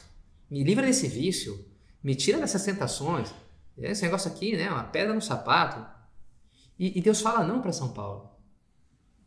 Me 0.50 0.64
livra 0.64 0.86
desse 0.86 1.08
vício. 1.08 1.66
Me 2.02 2.16
tira 2.16 2.40
dessas 2.40 2.64
tentações. 2.64 3.34
Esse 3.78 4.04
negócio 4.04 4.32
aqui, 4.32 4.56
né, 4.56 4.72
uma 4.72 4.84
pedra 4.84 5.14
no 5.14 5.22
sapato. 5.22 5.86
E, 6.80 6.98
e 6.98 7.02
Deus 7.02 7.22
fala 7.22 7.46
não 7.46 7.62
para 7.62 7.72
São 7.72 7.94
Paulo. 7.94 8.33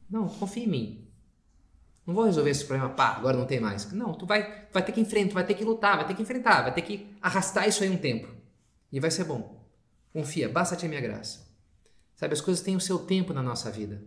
Não, 0.08 0.28
confia 0.28 0.64
em 0.64 0.68
mim. 0.68 1.08
Não 2.06 2.14
vou 2.14 2.24
resolver 2.24 2.50
esse 2.50 2.64
problema, 2.64 2.90
pá, 2.94 3.16
agora 3.16 3.36
não 3.36 3.46
tem 3.46 3.58
mais. 3.58 3.90
Não, 3.92 4.14
tu 4.14 4.24
vai, 4.26 4.68
vai 4.72 4.84
ter 4.84 4.92
que 4.92 5.00
enfrentar, 5.00 5.34
vai 5.34 5.44
ter 5.44 5.54
que 5.54 5.64
lutar, 5.64 5.96
vai 5.96 6.06
ter 6.06 6.14
que 6.14 6.22
enfrentar, 6.22 6.62
vai 6.62 6.72
ter 6.72 6.82
que 6.82 7.16
arrastar 7.20 7.68
isso 7.68 7.82
aí 7.82 7.90
um 7.90 7.96
tempo. 7.96 8.28
E 8.92 9.00
vai 9.00 9.10
ser 9.10 9.24
bom. 9.24 9.66
Confia, 10.12 10.48
basta-te 10.48 10.86
a 10.86 10.88
minha 10.88 11.00
graça. 11.00 11.46
Sabe, 12.14 12.32
as 12.32 12.40
coisas 12.40 12.62
têm 12.62 12.76
o 12.76 12.80
seu 12.80 13.00
tempo 13.00 13.32
na 13.32 13.42
nossa 13.42 13.70
vida. 13.70 14.02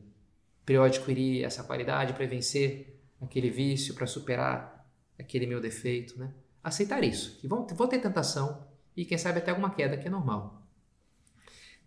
Para 0.65 0.75
eu 0.75 0.83
adquirir 0.83 1.43
essa 1.43 1.63
qualidade, 1.63 2.13
para 2.13 2.25
vencer 2.25 2.99
aquele 3.21 3.49
vício, 3.49 3.93
para 3.93 4.07
superar 4.07 4.89
aquele 5.19 5.45
meu 5.45 5.59
defeito, 5.59 6.17
né? 6.17 6.33
Aceitar 6.63 7.03
isso, 7.03 7.37
que 7.39 7.47
vou, 7.47 7.67
vou 7.67 7.87
ter 7.87 7.99
tentação 7.99 8.65
e 8.95 9.05
quem 9.05 9.17
sabe 9.17 9.39
até 9.39 9.51
alguma 9.51 9.69
queda, 9.69 9.97
que 9.97 10.07
é 10.07 10.11
normal. 10.11 10.61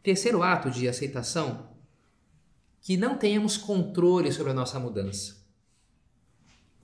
Terceiro 0.03 0.43
ato 0.43 0.71
de 0.71 0.89
aceitação, 0.89 1.72
que 2.83 2.97
não 2.97 3.17
tenhamos 3.17 3.57
controle 3.57 4.31
sobre 4.31 4.51
a 4.53 4.55
nossa 4.55 4.79
mudança. 4.79 5.43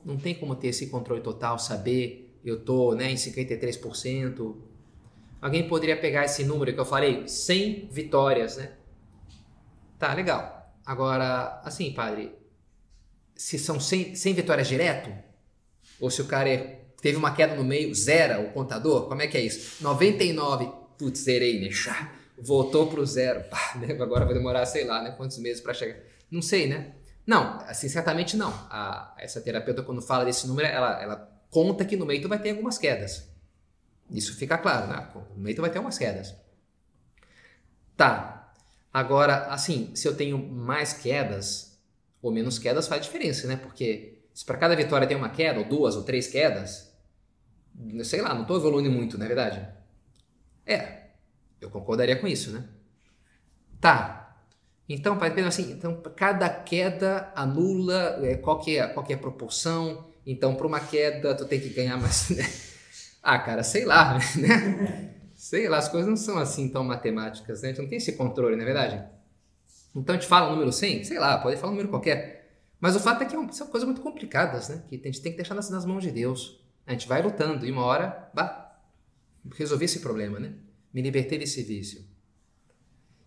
Não 0.02 0.16
tem 0.16 0.34
como 0.34 0.56
ter 0.56 0.68
esse 0.68 0.87
controle 0.87 1.20
total, 1.20 1.58
saber 1.58 2.40
eu 2.42 2.64
tô, 2.64 2.94
né, 2.94 3.11
em 3.11 3.16
53%, 3.16 4.56
Alguém 5.40 5.68
poderia 5.68 5.96
pegar 5.96 6.24
esse 6.24 6.44
número 6.44 6.72
que 6.72 6.80
eu 6.80 6.84
falei, 6.84 7.28
100 7.28 7.88
vitórias, 7.92 8.56
né? 8.56 8.72
Tá, 9.98 10.12
legal. 10.12 10.74
Agora, 10.84 11.61
assim, 11.64 11.92
padre, 11.92 12.34
se 13.37 13.58
são 13.58 13.78
100, 13.78 14.16
100 14.16 14.34
vitórias 14.34 14.66
direto, 14.66 15.12
ou 16.00 16.11
se 16.11 16.20
o 16.20 16.26
cara 16.26 16.48
é, 16.48 16.87
teve 17.00 17.16
uma 17.16 17.34
queda 17.34 17.54
no 17.54 17.62
meio, 17.62 17.94
zera 17.94 18.40
o 18.40 18.52
contador, 18.52 19.08
como 19.08 19.22
é 19.22 19.28
que 19.28 19.37
é 19.37 19.40
isso? 19.40 19.82
99, 19.82 20.72
putz, 20.98 21.20
zerei, 21.20 21.61
né? 21.61 21.70
Voltou 22.40 22.87
pro 22.88 23.05
zero. 23.05 23.44
Pá, 23.44 23.74
né? 23.81 23.94
Agora 24.01 24.24
vai 24.24 24.35
demorar, 24.35 24.64
sei 24.66 24.85
lá, 24.85 25.03
né? 25.03 25.11
Quantos 25.12 25.38
meses 25.38 25.61
para 25.61 25.74
chegar. 25.74 25.98
Não 26.31 26.42
sei, 26.42 26.66
né? 26.66 26.94
Não, 27.27 27.59
assim, 27.66 27.88
certamente 27.88 28.37
não. 28.37 28.51
A, 28.70 29.14
essa 29.18 29.40
terapeuta, 29.40 29.83
quando 29.83 30.01
fala 30.01 30.24
desse 30.24 30.46
número, 30.46 30.68
ela, 30.68 31.03
ela 31.03 31.42
conta 31.51 31.85
que 31.85 31.96
no 31.96 32.07
meio 32.07 32.22
tu 32.22 32.29
vai 32.29 32.38
ter 32.38 32.51
algumas 32.51 32.79
quedas. 32.79 33.29
Isso 34.11 34.35
fica 34.37 34.57
claro, 34.57 34.87
né? 34.87 35.09
No 35.37 35.42
meio 35.42 35.61
vai 35.61 35.70
ter 35.70 35.79
umas 35.79 35.98
quedas. 35.98 36.35
Tá. 37.96 38.53
Agora, 38.92 39.46
assim, 39.46 39.94
se 39.94 40.09
eu 40.09 40.16
tenho 40.16 40.38
mais 40.38 40.92
quedas 40.94 41.68
ou 42.20 42.33
menos 42.33 42.59
quedas 42.59 42.88
faz 42.88 43.03
diferença, 43.03 43.46
né? 43.46 43.57
Porque 43.57 44.18
se 44.35 44.44
para 44.44 44.59
cada 44.59 44.77
vitória 44.77 45.07
tem 45.07 45.16
uma 45.16 45.29
queda, 45.29 45.59
ou 45.59 45.64
duas, 45.64 45.96
ou 45.96 46.03
três 46.03 46.27
quedas, 46.27 46.92
sei 48.05 48.20
lá, 48.20 48.35
não 48.35 48.42
estou 48.42 48.57
evoluindo 48.57 48.90
muito, 48.90 49.18
não 49.18 49.24
é 49.24 49.29
verdade? 49.29 49.68
É, 50.66 50.97
eu 51.61 51.71
concordaria 51.71 52.16
com 52.16 52.27
isso, 52.27 52.51
né? 52.51 52.64
Tá. 53.81 54.37
Então, 54.88 55.18
pai, 55.18 55.33
assim, 55.40 55.73
então 55.73 56.01
cada 56.16 56.49
queda 56.49 57.31
anula 57.35 58.18
é, 58.23 58.37
qual, 58.37 58.62
é, 58.66 58.77
é 58.77 59.14
a 59.14 59.18
proporção. 59.18 60.07
Então, 60.27 60.55
para 60.55 60.66
uma 60.66 60.81
queda, 60.81 61.35
tu 61.35 61.44
tem 61.44 61.61
que 61.61 61.71
ganhar 61.71 61.97
mais. 61.97 62.31
Né? 62.37 62.44
Ah, 63.23 63.38
cara, 63.38 63.62
sei 63.62 63.85
lá, 63.85 64.14
né? 64.38 65.14
sei 65.35 65.68
lá, 65.68 65.79
as 65.79 65.88
coisas 65.88 66.09
não 66.09 66.16
são 66.16 66.38
assim 66.38 66.68
tão 66.68 66.83
matemáticas, 66.85 67.62
né? 67.62 67.68
A 67.68 67.73
gente 67.73 67.83
não 67.83 67.88
tem 67.88 67.99
esse 67.99 68.12
controle, 68.12 68.57
não 68.57 68.62
é 68.62 68.64
verdade? 68.64 69.05
Então 69.94 70.14
a 70.14 70.18
gente 70.18 70.29
fala 70.29 70.49
o 70.49 70.53
número 70.53 70.73
100, 70.73 71.05
sei 71.05 71.18
lá, 71.18 71.37
pode 71.38 71.57
falar 71.57 71.73
um 71.73 71.75
número 71.75 71.90
qualquer. 71.90 72.62
Mas 72.81 72.94
o 72.94 73.01
fato 73.01 73.23
é 73.23 73.27
que 73.27 73.35
é 73.35 73.53
são 73.53 73.66
coisas 73.66 73.87
muito 73.87 74.01
complicadas, 74.01 74.68
né? 74.68 74.83
Que 74.88 74.97
a 74.97 75.07
gente 75.07 75.21
tem 75.21 75.33
que 75.33 75.37
deixar 75.37 75.55
nas, 75.55 75.68
nas 75.68 75.85
mãos 75.85 76.03
de 76.03 76.11
Deus. 76.11 76.64
A 76.87 76.92
gente 76.92 77.09
vai 77.09 77.21
lutando 77.21 77.66
e 77.66 77.73
uma 77.73 77.85
hora, 77.85 78.31
bah, 78.33 78.79
resolver 79.57 79.85
esse 79.85 80.01
problema, 80.01 80.38
né? 80.38 80.53
Me 80.92 81.03
libertei 81.03 81.38
desse 81.38 81.62
vício. 81.62 82.05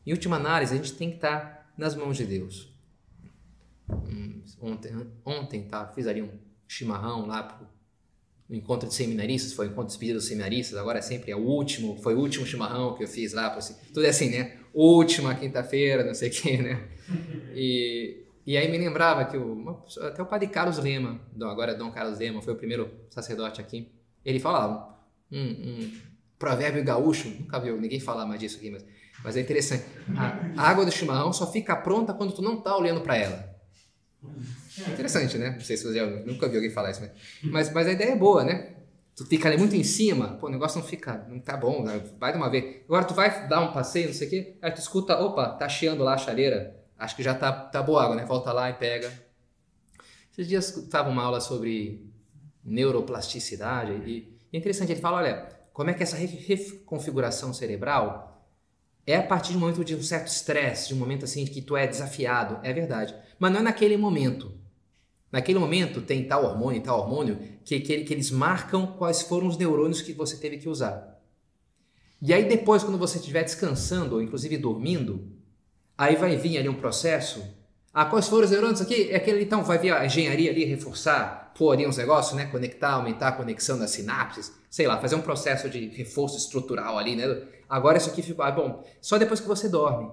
Em 0.06 0.12
última 0.12 0.36
análise, 0.36 0.74
a 0.74 0.78
gente 0.78 0.94
tem 0.94 1.10
que 1.10 1.16
estar 1.16 1.74
nas 1.78 1.96
mãos 1.96 2.18
de 2.18 2.26
Deus. 2.26 2.74
Hum, 3.90 4.42
ontem, 4.60 4.92
ontem 5.26 5.68
tá, 5.68 5.88
fiz 5.88 6.08
ali 6.08 6.22
um 6.22 6.32
chimarrão 6.68 7.26
lá 7.26 7.44
pro 7.44 7.68
no 8.52 8.58
encontro 8.58 8.90
de 8.90 8.94
seminaristas, 8.94 9.54
foi 9.54 9.68
o 9.68 9.72
encontro 9.72 9.88
de 9.88 9.94
despedida 9.94 10.18
dos 10.18 10.28
seminaristas, 10.28 10.78
agora 10.78 11.00
é 11.00 11.02
sempre 11.02 11.32
é 11.32 11.36
o 11.38 11.40
último, 11.40 11.96
foi 12.04 12.14
o 12.14 12.20
último 12.20 12.46
chimarrão 12.46 12.94
que 12.96 13.02
eu 13.02 13.08
fiz 13.08 13.32
lá, 13.32 13.56
assim, 13.56 13.74
tudo 13.94 14.06
é 14.06 14.10
assim, 14.10 14.30
né? 14.30 14.58
Última 14.74 15.34
quinta-feira, 15.34 16.04
não 16.04 16.14
sei 16.14 16.28
o 16.28 16.32
quê, 16.34 16.58
né? 16.58 16.90
E, 17.56 18.26
e 18.46 18.58
aí 18.58 18.70
me 18.70 18.78
lembrava 18.78 19.24
que 19.24 19.38
o, 19.38 19.82
até 20.02 20.22
o 20.22 20.26
padre 20.26 20.50
Carlos 20.50 20.78
Lema, 20.80 21.22
agora 21.44 21.72
é 21.72 21.76
Dom 21.76 21.92
Carlos 21.92 22.20
Lema, 22.20 22.42
foi 22.42 22.52
o 22.54 22.58
primeiro 22.58 22.92
sacerdote 23.10 23.62
aqui, 23.62 23.90
ele 24.26 24.38
falava 24.38 25.00
um, 25.32 25.40
um 25.40 25.92
provérbio 26.42 26.84
gaúcho, 26.84 27.30
nunca 27.30 27.60
viu 27.60 27.80
ninguém 27.80 28.00
falar 28.00 28.26
mais 28.26 28.40
disso 28.40 28.58
aqui, 28.58 28.72
mas, 28.72 28.84
mas 29.24 29.38
é 29.38 29.42
interessante. 29.42 29.86
A, 30.58 30.70
água 30.70 30.84
do 30.84 30.92
chimarrão 30.92 31.32
só 31.32 31.50
fica 31.52 31.76
pronta 31.76 32.16
quando 32.16 32.34
tu 32.34 32.42
não 32.42 32.60
tá 32.60 32.76
olhando 32.76 33.02
para 33.02 33.16
ela. 33.16 33.56
Interessante, 34.92 35.38
né? 35.38 35.52
Não 35.52 35.62
sei 35.62 35.78
se 35.78 35.84
você 35.84 36.00
já 36.00 36.06
nunca 36.06 36.48
viu 36.48 36.58
alguém 36.58 36.72
falar 36.72 36.90
isso, 36.90 37.08
mas, 37.44 37.72
mas 37.72 37.88
a 37.88 37.92
ideia 37.92 38.14
é 38.14 38.16
boa, 38.16 38.44
né? 38.44 38.74
Tu 39.16 39.26
fica 39.28 39.48
ali 39.48 39.58
muito 39.58 39.76
em 39.76 39.84
cima, 39.84 40.38
pô, 40.40 40.48
o 40.48 40.50
negócio 40.50 40.80
não 40.80 40.88
fica, 40.88 41.28
não 41.30 41.40
tá 41.40 41.56
bom, 41.56 41.84
né? 41.84 42.02
vai 42.20 42.32
de 42.32 42.38
uma 42.38 42.50
vez. 42.50 42.82
Agora 42.86 43.06
tu 43.06 43.14
vai 43.14 43.48
dar 43.48 43.62
um 43.62 43.72
passeio, 43.72 44.08
não 44.08 44.14
sei 44.16 44.28
o 44.28 44.30
quê, 44.30 44.58
aí 44.62 44.72
tu 44.72 44.80
escuta, 44.80 45.20
opa, 45.20 45.50
tá 45.50 45.70
chiando 45.70 46.04
lá 46.04 46.16
a 46.16 46.18
chareira, 46.18 46.76
acho 46.98 47.16
que 47.16 47.22
já 47.22 47.36
tá, 47.36 47.52
tá 47.52 47.84
boa 47.84 48.04
água, 48.04 48.16
né? 48.16 48.26
Volta 48.26 48.52
lá 48.52 48.70
e 48.70 48.74
pega. 48.74 49.12
Esses 50.32 50.48
dias 50.48 50.76
estava 50.76 51.10
uma 51.10 51.24
aula 51.24 51.40
sobre 51.40 52.10
neuroplasticidade 52.64 53.92
e 54.08 54.40
é 54.52 54.58
interessante, 54.58 54.92
ele 54.92 55.02
fala, 55.02 55.18
olha, 55.18 55.61
como 55.74 55.90
é 55.90 55.94
que 55.94 56.04
essa 56.04 56.18
reconfiguração 56.18 57.54
cerebral 57.54 58.46
é 59.06 59.16
a 59.16 59.24
partir 59.24 59.52
de 59.52 59.58
um 59.58 59.62
momento 59.62 59.84
de 59.84 59.96
um 59.96 60.04
certo 60.04 60.28
estresse, 60.28 60.90
de 60.90 60.94
um 60.94 60.98
momento 60.98 61.26
assim 61.26 61.46
que 61.46 61.62
tu 61.62 61.76
é 61.76 61.88
desafiado, 61.88 62.60
é 62.64 62.72
verdade. 62.72 63.16
Mas 63.40 63.52
não 63.52 63.60
é 63.60 63.64
naquele 63.64 63.98
momento. 63.98 64.54
Naquele 65.32 65.60
momento 65.60 66.02
tem 66.02 66.28
tal 66.28 66.44
hormônio, 66.44 66.84
tal 66.84 67.00
hormônio, 67.00 67.40
que, 67.64 67.80
que, 67.80 68.04
que 68.04 68.14
eles 68.14 68.30
marcam 68.30 68.86
quais 68.98 69.22
foram 69.22 69.48
os 69.48 69.58
neurônios 69.58 70.02
que 70.02 70.14
você 70.14 70.38
teve 70.38 70.58
que 70.58 70.70
usar. 70.70 71.20
E 72.22 72.34
aí 72.34 72.48
depois, 72.48 72.84
quando 72.84 72.98
você 72.98 73.18
estiver 73.18 73.44
descansando, 73.44 74.16
ou 74.16 74.22
inclusive 74.22 74.58
dormindo, 74.58 75.32
aí 75.98 76.16
vai 76.16 76.36
vir 76.36 76.58
ali 76.58 76.70
um 76.70 76.76
processo 76.76 77.44
Ah, 77.94 78.06
quais 78.06 78.28
foram 78.28 78.46
os 78.46 78.52
neurônios 78.52 78.82
aqui? 78.82 79.10
É 79.10 79.18
aquele 79.18 79.44
então 79.44 79.64
vai 79.64 79.78
vir 79.78 79.94
a 79.94 80.06
engenharia 80.06 80.52
ali 80.52 80.64
reforçar, 80.64 81.41
pôr 81.58 81.72
ali 81.72 81.88
uns 81.88 81.98
negócios, 81.98 82.36
né? 82.36 82.46
Conectar, 82.46 82.92
aumentar 82.92 83.30
a 83.30 83.32
conexão 83.32 83.78
das 83.78 83.92
sinapses, 83.92 84.52
sei 84.70 84.88
lá, 84.88 85.00
fazer 85.00 85.16
um 85.16 85.22
processo 85.22 85.70
de 85.70 85.88
reforço 85.90 86.38
estrutural 86.38 86.98
ali, 86.98 87.16
né? 87.16 87.44
Agora 87.70 87.98
isso 87.98 88.10
aqui 88.10 88.22
ficou, 88.22 88.44
ah, 88.44 88.52
bom, 88.52 88.84
só 89.02 89.18
depois 89.18 89.40
que 89.40 89.48
você 89.48 89.70
dorme. 89.70 90.12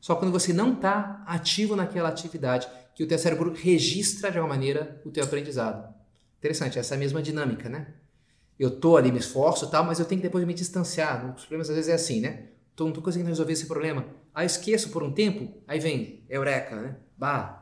Só 0.00 0.16
quando 0.16 0.32
você 0.32 0.52
não 0.52 0.74
está 0.74 1.22
ativo 1.26 1.76
naquela 1.76 2.08
atividade 2.08 2.68
que 2.94 3.04
o 3.04 3.06
teu 3.06 3.18
cérebro 3.18 3.52
registra 3.52 4.30
de 4.30 4.38
alguma 4.38 4.54
maneira 4.54 5.00
o 5.04 5.10
teu 5.10 5.24
aprendizado. 5.24 5.92
Interessante, 6.38 6.78
essa 6.78 6.96
mesma 6.96 7.22
dinâmica, 7.22 7.68
né? 7.68 7.94
Eu 8.58 8.70
tô 8.80 8.96
ali, 8.96 9.10
me 9.10 9.18
esforço 9.18 9.70
tal, 9.70 9.84
mas 9.84 9.98
eu 9.98 10.04
tenho 10.04 10.20
que 10.20 10.26
depois 10.26 10.44
me 10.44 10.54
distanciar. 10.54 11.34
Os 11.34 11.42
problemas 11.42 11.70
às 11.70 11.76
vezes 11.76 11.90
é 11.90 11.94
assim, 11.94 12.20
né? 12.20 12.48
Tô, 12.74 12.84
não 12.84 12.92
tô 12.92 13.00
conseguindo 13.00 13.28
resolver 13.28 13.52
esse 13.52 13.66
problema. 13.66 14.06
Aí 14.34 14.46
esqueço 14.46 14.90
por 14.90 15.02
um 15.02 15.12
tempo, 15.12 15.52
aí 15.68 15.78
vem, 15.78 16.24
eureka, 16.28 16.76
né? 16.76 16.96
Bah, 17.16 17.61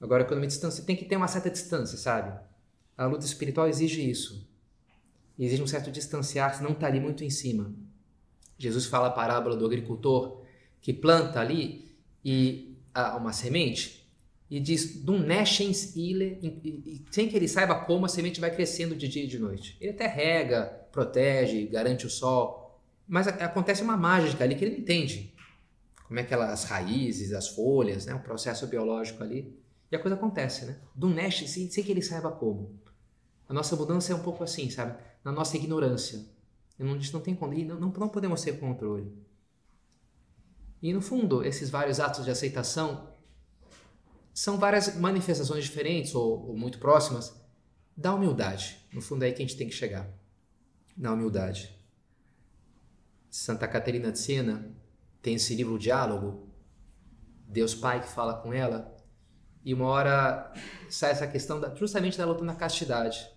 agora 0.00 0.24
quando 0.24 0.40
me 0.40 0.46
distancio, 0.46 0.84
tem 0.84 0.96
que 0.96 1.04
ter 1.04 1.16
uma 1.16 1.28
certa 1.28 1.50
distância, 1.50 1.96
sabe? 1.98 2.38
A 2.96 3.06
luta 3.06 3.24
espiritual 3.24 3.68
exige 3.68 4.08
isso. 4.08 4.48
Exige 5.38 5.62
um 5.62 5.66
certo 5.66 5.90
distanciar, 5.90 6.56
senão 6.56 6.74
tá 6.74 6.86
ali 6.86 7.00
muito 7.00 7.22
em 7.22 7.30
cima. 7.30 7.72
Jesus 8.56 8.86
fala 8.86 9.08
a 9.08 9.12
parábola 9.12 9.56
do 9.56 9.64
agricultor 9.64 10.42
que 10.80 10.92
planta 10.92 11.40
ali 11.40 11.96
e 12.24 12.76
ah, 12.92 13.16
uma 13.16 13.32
semente 13.32 13.98
e 14.50 14.58
diz 14.58 15.02
dum 15.02 15.18
neshens 15.18 15.94
ile, 15.94 17.04
sem 17.10 17.28
que 17.28 17.36
ele 17.36 17.46
saiba 17.46 17.74
como 17.74 18.06
a 18.06 18.08
semente 18.08 18.40
vai 18.40 18.50
crescendo 18.50 18.96
de 18.96 19.06
dia 19.06 19.24
e 19.24 19.26
de 19.26 19.38
noite. 19.38 19.76
Ele 19.80 19.90
até 19.90 20.06
rega, 20.06 20.64
protege, 20.90 21.66
garante 21.66 22.06
o 22.06 22.10
sol, 22.10 22.80
mas 23.06 23.28
acontece 23.28 23.82
uma 23.82 23.96
mágica 23.96 24.44
ali 24.44 24.54
que 24.54 24.64
ele 24.64 24.74
não 24.74 24.80
entende. 24.80 25.34
Como 26.06 26.18
é 26.18 26.22
que 26.22 26.32
ela, 26.32 26.50
as 26.50 26.64
raízes, 26.64 27.32
as 27.34 27.48
folhas, 27.48 28.06
né, 28.06 28.14
o 28.14 28.20
processo 28.20 28.66
biológico 28.66 29.22
ali, 29.22 29.57
e 29.90 29.96
a 29.96 29.98
coisa 29.98 30.16
acontece, 30.16 30.66
né? 30.66 30.78
Dum 30.94 31.14
neshens 31.14 31.50
sem, 31.50 31.70
sem 31.70 31.82
que 31.82 31.90
ele 31.90 32.02
saiba 32.02 32.30
como. 32.30 32.78
A 33.48 33.54
nossa 33.54 33.74
mudança 33.74 34.12
é 34.12 34.14
um 34.14 34.22
pouco 34.22 34.44
assim, 34.44 34.68
sabe? 34.70 34.98
Na 35.24 35.32
nossa 35.32 35.56
ignorância. 35.56 36.26
A 36.78 36.84
gente 36.84 37.12
não 37.12 37.20
tem 37.20 37.34
controle, 37.34 37.64
não, 37.64 37.80
não, 37.80 37.90
não 37.90 38.08
podemos 38.08 38.42
ter 38.42 38.58
controle. 38.60 39.12
E 40.80 40.92
no 40.92 41.00
fundo, 41.00 41.44
esses 41.44 41.70
vários 41.70 41.98
atos 41.98 42.24
de 42.24 42.30
aceitação 42.30 43.12
são 44.32 44.58
várias 44.58 44.94
manifestações 44.94 45.64
diferentes 45.64 46.14
ou, 46.14 46.50
ou, 46.50 46.56
muito 46.56 46.78
próximas 46.78 47.34
da 47.96 48.14
humildade. 48.14 48.78
No 48.92 49.00
fundo 49.00 49.24
é 49.24 49.26
aí 49.26 49.32
que 49.32 49.42
a 49.42 49.46
gente 49.46 49.56
tem 49.56 49.66
que 49.66 49.74
chegar. 49.74 50.08
Na 50.96 51.12
humildade. 51.12 51.76
Santa 53.28 53.66
Catarina 53.66 54.12
de 54.12 54.18
Sena 54.20 54.70
tem 55.20 55.34
esse 55.34 55.54
livro 55.54 55.74
o 55.74 55.78
Diálogo, 55.78 56.48
Deus 57.48 57.74
Pai 57.74 58.00
que 58.00 58.08
fala 58.08 58.34
com 58.34 58.52
ela, 58.52 58.96
e 59.68 59.74
uma 59.74 59.84
hora 59.84 60.50
sai 60.88 61.10
essa 61.10 61.26
questão 61.26 61.60
da, 61.60 61.74
justamente 61.74 62.16
da 62.16 62.24
luta 62.24 62.42
na 62.42 62.54
castidade. 62.54 63.30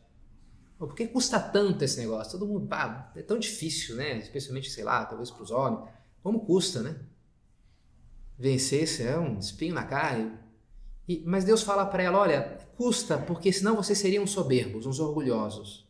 Por 0.80 0.96
que 0.96 1.06
custa 1.06 1.38
tanto 1.38 1.84
esse 1.84 2.00
negócio? 2.00 2.40
Todo 2.40 2.48
mundo, 2.48 2.68
pá, 2.68 3.12
é 3.18 3.22
tão 3.22 3.38
difícil, 3.38 3.98
né? 3.98 4.18
Especialmente, 4.18 4.70
sei 4.70 4.86
lá, 4.86 5.04
talvez 5.04 5.30
para 5.30 5.44
os 5.44 5.52
homens. 5.52 5.90
Como 6.24 6.46
custa, 6.46 6.82
né? 6.82 6.96
Vencer, 8.40 8.88
se 8.88 9.04
é 9.04 9.20
um 9.20 9.40
espinho 9.40 9.76
na 9.76 9.84
carne, 9.84 10.32
e, 11.06 11.22
mas 11.26 11.44
Deus 11.44 11.64
fala 11.64 11.86
para 11.86 12.02
ela: 12.02 12.20
olha, 12.20 12.58
custa 12.78 13.18
porque 13.18 13.52
senão 13.52 13.76
vocês 13.76 14.00
seriam 14.00 14.26
soberbos, 14.26 14.86
uns 14.86 15.02
orgulhosos. 15.02 15.86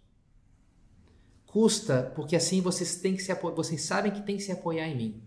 Custa 1.46 2.12
porque 2.16 2.36
assim 2.36 2.62
vocês 2.62 2.96
têm 2.96 3.16
que 3.16 3.22
se 3.22 3.32
vocês 3.36 3.84
sabem 3.84 4.12
que 4.12 4.24
tem 4.24 4.38
que 4.38 4.44
se 4.44 4.52
apoiar 4.52 4.88
em 4.88 4.98
mim. 4.98 5.24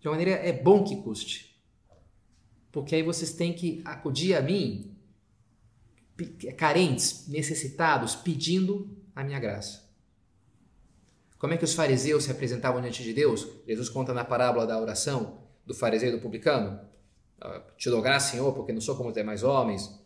De 0.00 0.08
uma 0.08 0.16
maneira 0.16 0.32
é 0.32 0.52
bom 0.52 0.82
que 0.82 1.00
custe. 1.00 1.49
Porque 2.72 2.94
aí 2.94 3.02
vocês 3.02 3.32
têm 3.32 3.52
que 3.52 3.80
acudir 3.84 4.34
a 4.34 4.42
mim 4.42 4.96
carentes, 6.56 7.26
necessitados, 7.28 8.14
pedindo 8.14 8.96
a 9.14 9.24
minha 9.24 9.38
graça. 9.38 9.88
Como 11.38 11.54
é 11.54 11.56
que 11.56 11.64
os 11.64 11.72
fariseus 11.72 12.24
se 12.24 12.30
apresentavam 12.30 12.82
diante 12.82 13.02
de 13.02 13.14
Deus? 13.14 13.48
Jesus 13.66 13.88
conta 13.88 14.12
na 14.12 14.24
parábola 14.24 14.66
da 14.66 14.78
oração 14.78 15.38
do 15.64 15.74
fariseu 15.74 16.10
e 16.10 16.12
do 16.12 16.20
publicano. 16.20 16.78
Te 17.78 17.88
dou 17.88 18.02
graça, 18.02 18.32
Senhor, 18.32 18.52
porque 18.52 18.72
não 18.72 18.80
sou 18.80 18.94
como 18.94 19.08
os 19.08 19.14
demais 19.14 19.42
homens. 19.42 19.98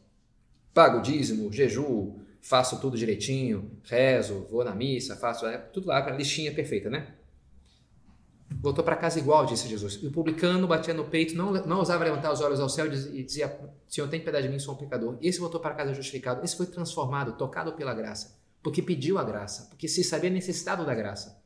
Pago 0.73 0.99
o 0.99 1.03
dízimo, 1.03 1.53
jejuo, 1.53 2.21
faço 2.41 2.81
tudo 2.81 2.97
direitinho, 2.97 3.79
rezo, 3.85 4.47
vou 4.51 4.65
na 4.65 4.75
missa, 4.75 5.17
faço 5.17 5.47
é, 5.47 5.59
tudo 5.59 5.89
lá, 5.89 6.07
a 6.07 6.11
listinha 6.11 6.53
perfeita, 6.53 6.89
né? 6.89 7.15
Voltou 8.61 8.85
para 8.85 8.97
casa 8.97 9.19
igual, 9.19 9.45
disse 9.47 9.69
Jesus. 9.69 9.99
E 10.03 10.07
o 10.07 10.11
publicano 10.11 10.67
batia 10.67 10.95
no 10.95 11.05
peito, 11.05 11.37
não, 11.37 11.53
não 11.53 11.79
ousava 11.79 12.05
levantar 12.05 12.33
os 12.33 12.41
olhos 12.41 12.61
ao 12.61 12.69
céu 12.69 12.87
e 12.87 13.23
dizia: 13.23 13.59
Senhor, 13.87 14.09
tem 14.09 14.21
piedade 14.21 14.47
de 14.47 14.53
mim, 14.53 14.59
sou 14.59 14.75
um 14.75 14.77
pecador. 14.77 15.19
Esse 15.21 15.39
voltou 15.39 15.61
para 15.61 15.75
casa 15.75 15.93
justificado. 15.93 16.45
Esse 16.45 16.57
foi 16.57 16.67
transformado, 16.67 17.37
tocado 17.37 17.73
pela 17.73 17.95
graça, 17.95 18.39
porque 18.63 18.81
pediu 18.81 19.19
a 19.19 19.25
graça, 19.25 19.67
porque 19.69 19.89
se 19.89 20.03
sabia 20.03 20.31
necessitado 20.31 20.85
da 20.85 20.95
graça. 20.95 21.43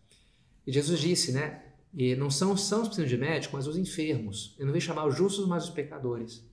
E 0.66 0.72
Jesus 0.72 1.00
disse, 1.00 1.32
né? 1.32 1.62
E 1.94 2.14
não 2.14 2.30
são 2.30 2.52
os 2.52 2.62
sãos 2.62 2.88
precisam 2.88 3.08
de 3.08 3.16
médico, 3.16 3.56
mas 3.56 3.66
os 3.66 3.76
enfermos. 3.76 4.54
Eu 4.58 4.66
não 4.66 4.72
vejo 4.72 4.86
chamar 4.86 5.06
os 5.06 5.16
justos, 5.16 5.46
mas 5.46 5.64
os 5.64 5.70
pecadores. 5.70 6.44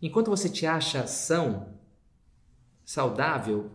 Enquanto 0.00 0.30
você 0.30 0.48
te 0.48 0.64
acha 0.64 1.06
são, 1.06 1.74
saudável, 2.90 3.70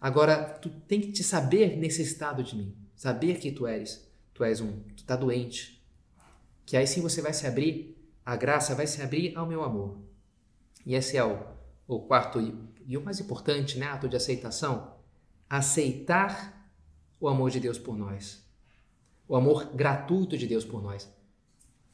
agora 0.00 0.44
tu 0.44 0.70
tem 0.86 1.00
que 1.00 1.10
te 1.10 1.24
saber 1.24 1.76
necessitado 1.76 2.42
de 2.42 2.56
mim. 2.56 2.76
Saber 2.94 3.38
que 3.38 3.50
tu 3.50 3.66
eres. 3.66 4.08
Tu 4.34 4.44
és 4.44 4.60
um, 4.60 4.80
tu 4.96 5.04
tá 5.04 5.16
doente. 5.16 5.82
Que 6.64 6.76
aí 6.76 6.86
sim 6.86 7.00
você 7.00 7.20
vai 7.20 7.32
se 7.32 7.46
abrir, 7.46 7.96
a 8.24 8.36
graça 8.36 8.74
vai 8.74 8.86
se 8.86 9.02
abrir 9.02 9.36
ao 9.36 9.46
meu 9.46 9.62
amor. 9.62 9.98
E 10.86 10.94
esse 10.94 11.16
é 11.16 11.24
o, 11.24 11.38
o 11.86 12.00
quarto 12.00 12.40
e, 12.86 12.96
o 12.96 13.02
mais 13.02 13.20
importante, 13.20 13.78
né, 13.78 13.86
ato 13.86 14.08
de 14.08 14.16
aceitação. 14.16 14.94
Aceitar 15.48 16.70
o 17.20 17.28
amor 17.28 17.50
de 17.50 17.60
Deus 17.60 17.78
por 17.78 17.96
nós 17.96 18.42
o 19.32 19.36
amor 19.36 19.70
gratuito 19.74 20.36
de 20.36 20.46
Deus 20.46 20.62
por 20.62 20.82
nós. 20.82 21.10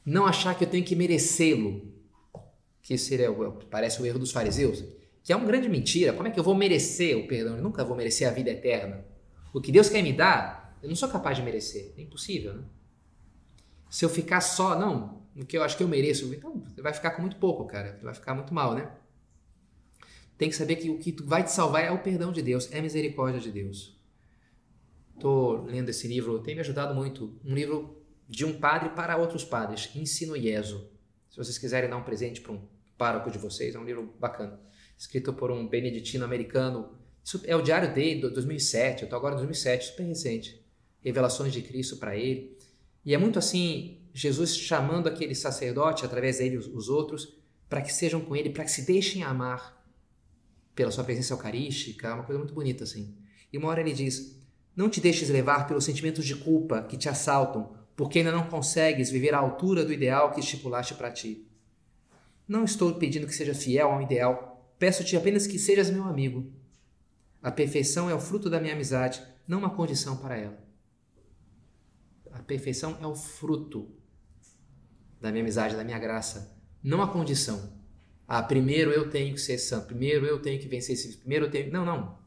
Não 0.05 0.27
achar 0.27 0.59
que 0.59 0.65
eu 0.65 0.69
tenho 0.69 0.85
que 0.85 0.97
merecê-lo, 0.97 1.93
que 2.83 2.99
seria, 2.99 3.31
parece 3.71 4.03
o 4.03 4.07
erro 4.07 4.19
dos 4.19 4.33
fariseus, 4.33 4.83
que 5.23 5.33
é 5.33 5.37
uma 5.37 5.47
grande 5.47 5.69
mentira. 5.69 6.13
Como 6.13 6.27
é 6.27 6.33
que 6.33 6.41
eu 6.41 6.43
vou 6.43 6.57
merecer 6.57 7.17
o 7.17 7.29
perdão? 7.29 7.55
Eu 7.55 7.63
nunca 7.63 7.85
vou 7.85 7.97
merecer 7.97 8.27
a 8.27 8.33
vida 8.33 8.51
eterna. 8.51 9.05
O 9.55 9.61
que 9.61 9.71
Deus 9.71 9.89
quer 9.89 10.03
me 10.03 10.13
dar, 10.13 10.58
eu 10.83 10.89
não 10.89 10.97
sou 10.97 11.09
capaz 11.09 11.37
de 11.37 11.43
merecer. 11.43 11.93
É 11.97 12.03
impossível, 12.03 12.55
né? 12.55 12.65
Se 13.91 14.05
eu 14.05 14.09
ficar 14.09 14.41
só, 14.41 14.79
não, 14.79 15.23
o 15.35 15.45
que 15.45 15.57
eu 15.57 15.63
acho 15.63 15.77
que 15.77 15.83
eu 15.83 15.89
mereço, 15.89 16.33
então 16.35 16.61
você 16.61 16.83
vai 16.83 16.93
ficar 16.93 17.13
com 17.13 17.23
muito 17.23 17.37
pouco, 17.37 17.65
cara. 17.67 17.99
Vai 18.03 18.15
ficar 18.15 18.35
muito 18.35 18.53
mal, 18.53 18.75
né? 18.75 18.91
Tem 20.37 20.49
que 20.49 20.57
saber 20.57 20.77
que 20.77 20.91
o 20.91 20.99
que 20.99 21.13
vai 21.23 21.43
te 21.43 21.51
salvar 21.51 21.85
é 21.85 21.91
o 21.91 21.99
perdão 21.99 22.31
de 22.31 22.43
Deus, 22.43 22.71
é 22.73 22.79
a 22.79 22.83
misericórdia 22.83 23.41
de 23.41 23.51
Deus. 23.51 23.99
Estou 25.15 25.65
lendo 25.65 25.89
esse 25.89 26.07
livro, 26.07 26.39
tem 26.41 26.55
me 26.55 26.61
ajudado 26.61 26.95
muito. 26.95 27.37
Um 27.45 27.55
livro 27.55 28.01
de 28.29 28.45
um 28.45 28.61
padre 28.61 28.91
para 28.91 29.17
outros 29.17 29.45
padres, 29.45 29.91
Ensino 29.97 30.37
Ieso. 30.37 30.89
Se 31.31 31.37
vocês 31.37 31.59
quiserem 31.59 31.91
dar 31.91 31.97
um 31.97 32.05
presente 32.05 32.41
para 32.41 32.53
um 32.53 32.69
pároco 32.97 33.31
de 33.31 33.39
vocês, 33.39 33.75
é 33.75 33.79
um 33.79 33.85
livro 33.85 34.15
bacana. 34.19 34.61
Escrito 34.97 35.33
por 35.33 35.51
um 35.51 35.67
beneditino 35.67 36.25
americano. 36.25 36.93
Isso 37.25 37.41
é 37.45 37.57
o 37.57 37.63
diário 37.63 37.93
de 37.93 38.21
2007. 38.21 39.03
Eu 39.03 39.07
estou 39.07 39.17
agora 39.17 39.35
em 39.35 39.39
2007, 39.39 39.87
super 39.87 40.05
recente. 40.05 40.58
Revelações 41.01 41.53
de 41.53 41.63
Cristo 41.63 41.97
para 41.97 42.17
ele. 42.17 42.57
E 43.05 43.15
é 43.15 43.19
muito 43.19 43.39
assim, 43.39 44.03
Jesus 44.13 44.57
chamando 44.57 45.09
aquele 45.09 45.35
sacerdote, 45.35 46.05
através 46.05 46.39
dele 46.39 46.57
os, 46.57 46.67
os 46.67 46.89
outros, 46.89 47.37
para 47.69 47.83
que 47.83 47.93
sejam 47.93 48.21
com 48.21 48.35
ele, 48.35 48.51
para 48.51 48.65
que 48.65 48.71
se 48.71 48.83
deixem 48.83 49.23
amar 49.23 49.79
pela 50.75 50.91
sua 50.91 51.05
presença 51.05 51.33
eucarística. 51.33 52.09
É 52.09 52.13
uma 52.13 52.25
coisa 52.25 52.39
muito 52.39 52.55
bonita 52.55 52.85
assim. 52.85 53.15
E 53.53 53.59
uma 53.59 53.69
hora 53.69 53.81
ele 53.81 53.93
diz: 53.93 54.39
não 54.77 54.89
te 54.89 55.01
deixes 55.01 55.29
levar 55.29 55.67
pelos 55.67 55.85
sentimentos 55.85 56.25
de 56.25 56.37
culpa 56.37 56.83
que 56.83 56.97
te 56.97 57.09
assaltam, 57.09 57.75
porque 57.97 58.19
ainda 58.19 58.31
não 58.31 58.47
consegues 58.47 59.11
viver 59.11 59.35
à 59.35 59.39
altura 59.39 59.85
do 59.85 59.93
ideal 59.93 60.31
que 60.31 60.41
estipulaste 60.41 60.95
para 60.95 61.11
ti. 61.11 61.49
Não 62.47 62.65
estou 62.65 62.95
pedindo 62.95 63.27
que 63.27 63.35
seja 63.35 63.55
fiel 63.55 63.91
ao 63.91 64.01
ideal, 64.01 64.73
peço-te 64.79 65.17
apenas 65.17 65.47
que 65.47 65.59
sejas 65.59 65.91
meu 65.91 66.05
amigo. 66.05 66.53
A 67.43 67.51
perfeição 67.51 68.09
é 68.09 68.15
o 68.15 68.21
fruto 68.21 68.49
da 68.49 68.61
minha 68.61 68.73
amizade, 68.73 69.21
não 69.47 69.59
uma 69.59 69.71
condição 69.71 70.17
para 70.17 70.37
ela. 70.37 70.68
Perfeição 72.49 72.97
é 73.01 73.07
o 73.07 73.15
fruto 73.15 73.95
da 75.21 75.31
minha 75.31 75.45
amizade, 75.45 75.77
da 75.77 75.85
minha 75.85 75.99
graça, 75.99 76.59
não 76.83 77.03
a 77.03 77.13
condição. 77.13 77.77
Ah, 78.27 78.43
primeiro 78.43 78.91
eu 78.91 79.11
tenho 79.11 79.35
que 79.35 79.41
ser 79.41 79.59
santo, 79.59 79.89
primeiro 79.89 80.25
eu 80.25 80.41
tenho 80.41 80.59
que 80.59 80.67
vencer 80.67 80.95
esse, 80.95 81.19
primeiro 81.19 81.45
eu 81.45 81.51
tenho. 81.51 81.71
Não, 81.71 81.85
não. 81.85 82.19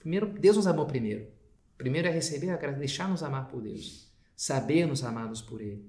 Primeiro 0.00 0.26
Deus 0.26 0.56
nos 0.56 0.66
amou 0.66 0.86
primeiro. 0.86 1.28
Primeiro 1.78 2.08
é 2.08 2.10
receber 2.10 2.50
a 2.50 2.56
graça, 2.56 2.78
deixar-nos 2.78 3.22
amar 3.22 3.46
por 3.46 3.62
Deus, 3.62 4.12
saber-nos 4.36 5.04
amados 5.04 5.40
por 5.40 5.60
Ele. 5.60 5.88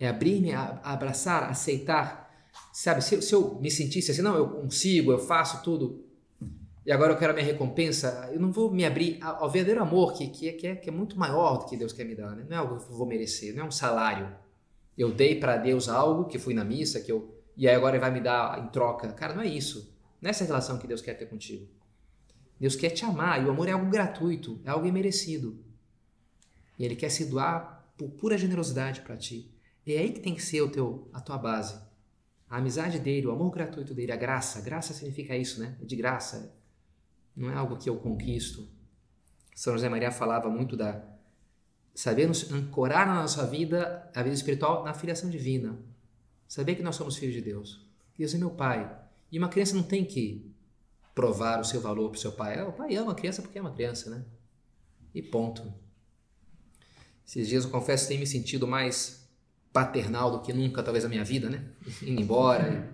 É 0.00 0.08
abrir-me 0.08 0.54
abraçar, 0.54 1.44
aceitar. 1.44 2.26
Sabe, 2.72 3.02
se, 3.02 3.20
se, 3.20 3.34
eu 3.34 3.60
me 3.60 3.70
sentisse 3.70 4.10
assim, 4.10 4.22
não, 4.22 4.36
eu 4.36 4.48
consigo, 4.48 5.12
eu 5.12 5.18
faço 5.18 5.62
tudo, 5.62 6.07
e 6.88 6.92
agora 6.92 7.12
eu 7.12 7.18
quero 7.18 7.32
a 7.32 7.34
minha 7.34 7.44
recompensa, 7.44 8.30
eu 8.32 8.40
não 8.40 8.50
vou 8.50 8.70
me 8.70 8.82
abrir 8.82 9.18
ao 9.20 9.50
verdadeiro 9.50 9.82
amor 9.82 10.14
que, 10.14 10.48
é, 10.48 10.52
que, 10.54 10.66
é, 10.66 10.74
que 10.74 10.88
é 10.88 10.90
muito 10.90 11.18
maior 11.18 11.58
do 11.58 11.66
que 11.66 11.76
Deus 11.76 11.92
quer 11.92 12.04
me 12.04 12.14
dar. 12.14 12.34
Né? 12.34 12.46
Não 12.48 12.56
é 12.56 12.60
algo 12.60 12.78
que 12.78 12.90
eu 12.90 12.96
vou 12.96 13.06
merecer, 13.06 13.54
não 13.54 13.64
é 13.64 13.68
um 13.68 13.70
salário. 13.70 14.34
Eu 14.96 15.12
dei 15.12 15.38
para 15.38 15.58
Deus 15.58 15.86
algo, 15.86 16.24
que 16.24 16.38
fui 16.38 16.54
na 16.54 16.64
missa, 16.64 16.98
que 16.98 17.12
eu 17.12 17.38
e 17.54 17.68
aí 17.68 17.74
agora 17.74 17.96
ele 17.96 18.00
vai 18.00 18.10
me 18.10 18.22
dar 18.22 18.58
em 18.64 18.68
troca. 18.68 19.12
Cara, 19.12 19.34
não 19.34 19.42
é 19.42 19.46
isso. 19.46 19.94
Não 20.18 20.30
é 20.30 20.32
relação 20.32 20.78
que 20.78 20.86
Deus 20.86 21.02
quer 21.02 21.12
ter 21.12 21.26
contigo. 21.26 21.68
Deus 22.58 22.74
quer 22.74 22.88
te 22.88 23.04
amar 23.04 23.42
e 23.42 23.44
o 23.44 23.50
amor 23.50 23.68
é 23.68 23.72
algo 23.72 23.90
gratuito, 23.90 24.58
é 24.64 24.70
algo 24.70 24.86
imerecido. 24.86 25.62
E 26.78 26.86
Ele 26.86 26.96
quer 26.96 27.10
se 27.10 27.26
doar 27.26 27.92
por 27.98 28.08
pura 28.12 28.38
generosidade 28.38 29.02
para 29.02 29.14
ti. 29.14 29.54
E 29.84 29.92
é 29.92 29.98
aí 29.98 30.10
que 30.10 30.20
tem 30.20 30.34
que 30.34 30.42
ser 30.42 30.62
o 30.62 30.70
teu, 30.70 31.10
a 31.12 31.20
tua 31.20 31.36
base. 31.36 31.78
A 32.48 32.56
amizade 32.56 32.98
dele, 32.98 33.26
o 33.26 33.30
amor 33.30 33.50
gratuito 33.50 33.92
dele, 33.92 34.10
a 34.10 34.16
graça. 34.16 34.62
Graça 34.62 34.94
significa 34.94 35.36
isso, 35.36 35.60
né? 35.60 35.76
É 35.82 35.84
de 35.84 35.94
graça. 35.94 36.57
Não 37.38 37.50
é 37.50 37.54
algo 37.54 37.76
que 37.76 37.88
eu 37.88 37.96
conquisto. 37.96 38.68
São 39.54 39.72
José 39.72 39.88
Maria 39.88 40.10
falava 40.10 40.50
muito 40.50 40.76
da 40.76 41.00
sabermos 41.94 42.50
ancorar 42.50 43.06
na 43.06 43.14
nossa 43.14 43.46
vida, 43.46 44.10
a 44.12 44.22
vida 44.22 44.34
espiritual, 44.34 44.84
na 44.84 44.92
filiação 44.92 45.30
divina. 45.30 45.78
Saber 46.48 46.74
que 46.74 46.82
nós 46.82 46.96
somos 46.96 47.16
filhos 47.16 47.34
de 47.34 47.40
Deus. 47.40 47.86
Deus 48.18 48.34
é 48.34 48.38
meu 48.38 48.50
pai. 48.50 48.90
E 49.30 49.38
uma 49.38 49.48
criança 49.48 49.76
não 49.76 49.84
tem 49.84 50.04
que 50.04 50.52
provar 51.14 51.60
o 51.60 51.64
seu 51.64 51.80
valor 51.80 52.10
para 52.10 52.18
o 52.18 52.20
seu 52.20 52.32
pai. 52.32 52.58
Ah, 52.58 52.66
o 52.66 52.72
pai 52.72 52.96
ama 52.96 53.12
a 53.12 53.14
criança 53.14 53.40
porque 53.40 53.58
é 53.58 53.60
uma 53.60 53.72
criança, 53.72 54.10
né? 54.10 54.24
E 55.14 55.22
ponto. 55.22 55.72
Esses 57.24 57.48
dias 57.48 57.64
eu 57.64 57.70
confesso 57.70 58.08
que 58.08 58.18
me 58.18 58.26
sentido 58.26 58.66
mais 58.66 59.28
paternal 59.72 60.30
do 60.32 60.40
que 60.40 60.52
nunca, 60.52 60.82
talvez, 60.82 61.04
na 61.04 61.10
minha 61.10 61.24
vida, 61.24 61.48
né? 61.48 61.64
Indo 62.02 62.20
embora. 62.20 62.92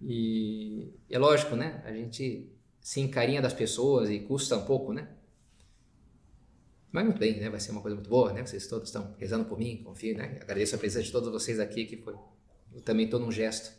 E, 0.00 0.92
e 1.08 1.14
é 1.14 1.18
lógico, 1.18 1.56
né? 1.56 1.82
A 1.84 1.92
gente 1.92 2.53
se 2.84 3.00
encarinha 3.00 3.40
das 3.40 3.54
pessoas 3.54 4.10
e 4.10 4.18
custa 4.18 4.58
um 4.58 4.66
pouco, 4.66 4.92
né? 4.92 5.08
Mas 6.92 7.02
muito 7.02 7.18
bem, 7.18 7.40
né? 7.40 7.48
Vai 7.48 7.58
ser 7.58 7.70
uma 7.70 7.80
coisa 7.80 7.94
muito 7.94 8.10
boa, 8.10 8.30
né? 8.30 8.44
Vocês 8.44 8.66
todos 8.66 8.90
estão 8.90 9.14
rezando 9.18 9.46
por 9.46 9.58
mim, 9.58 9.82
confio, 9.82 10.14
né? 10.14 10.36
Agradeço 10.42 10.74
a 10.74 10.78
presença 10.78 11.02
de 11.02 11.10
todos 11.10 11.32
vocês 11.32 11.58
aqui, 11.58 11.86
que 11.86 11.96
foi 11.96 12.14
eu 12.74 12.82
também 12.82 13.08
todo 13.08 13.24
um 13.24 13.32
gesto. 13.32 13.72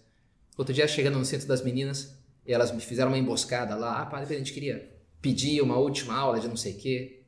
Outro 0.57 0.73
dia, 0.73 0.87
chegando 0.87 1.19
no 1.19 1.23
centro 1.23 1.47
das 1.47 1.61
meninas, 1.61 2.17
elas 2.47 2.71
me 2.71 2.81
fizeram 2.81 3.11
uma 3.11 3.17
emboscada 3.19 3.75
lá. 3.75 4.01
Ah, 4.01 4.07
padre, 4.07 4.33
a 4.33 4.37
gente 4.39 4.51
queria 4.51 4.91
pedir 5.21 5.61
uma 5.61 5.77
última 5.77 6.15
aula 6.15 6.39
de 6.39 6.47
não 6.47 6.57
sei 6.57 6.73
o 6.73 6.77
quê. 6.77 7.21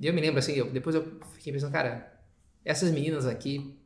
E 0.00 0.06
eu 0.08 0.12
me 0.12 0.20
lembro 0.20 0.40
assim, 0.40 0.54
eu, 0.54 0.68
depois 0.68 0.96
eu 0.96 1.20
fiquei 1.34 1.52
pensando, 1.52 1.70
cara, 1.70 2.12
essas 2.64 2.90
meninas 2.90 3.24
aqui, 3.24 3.78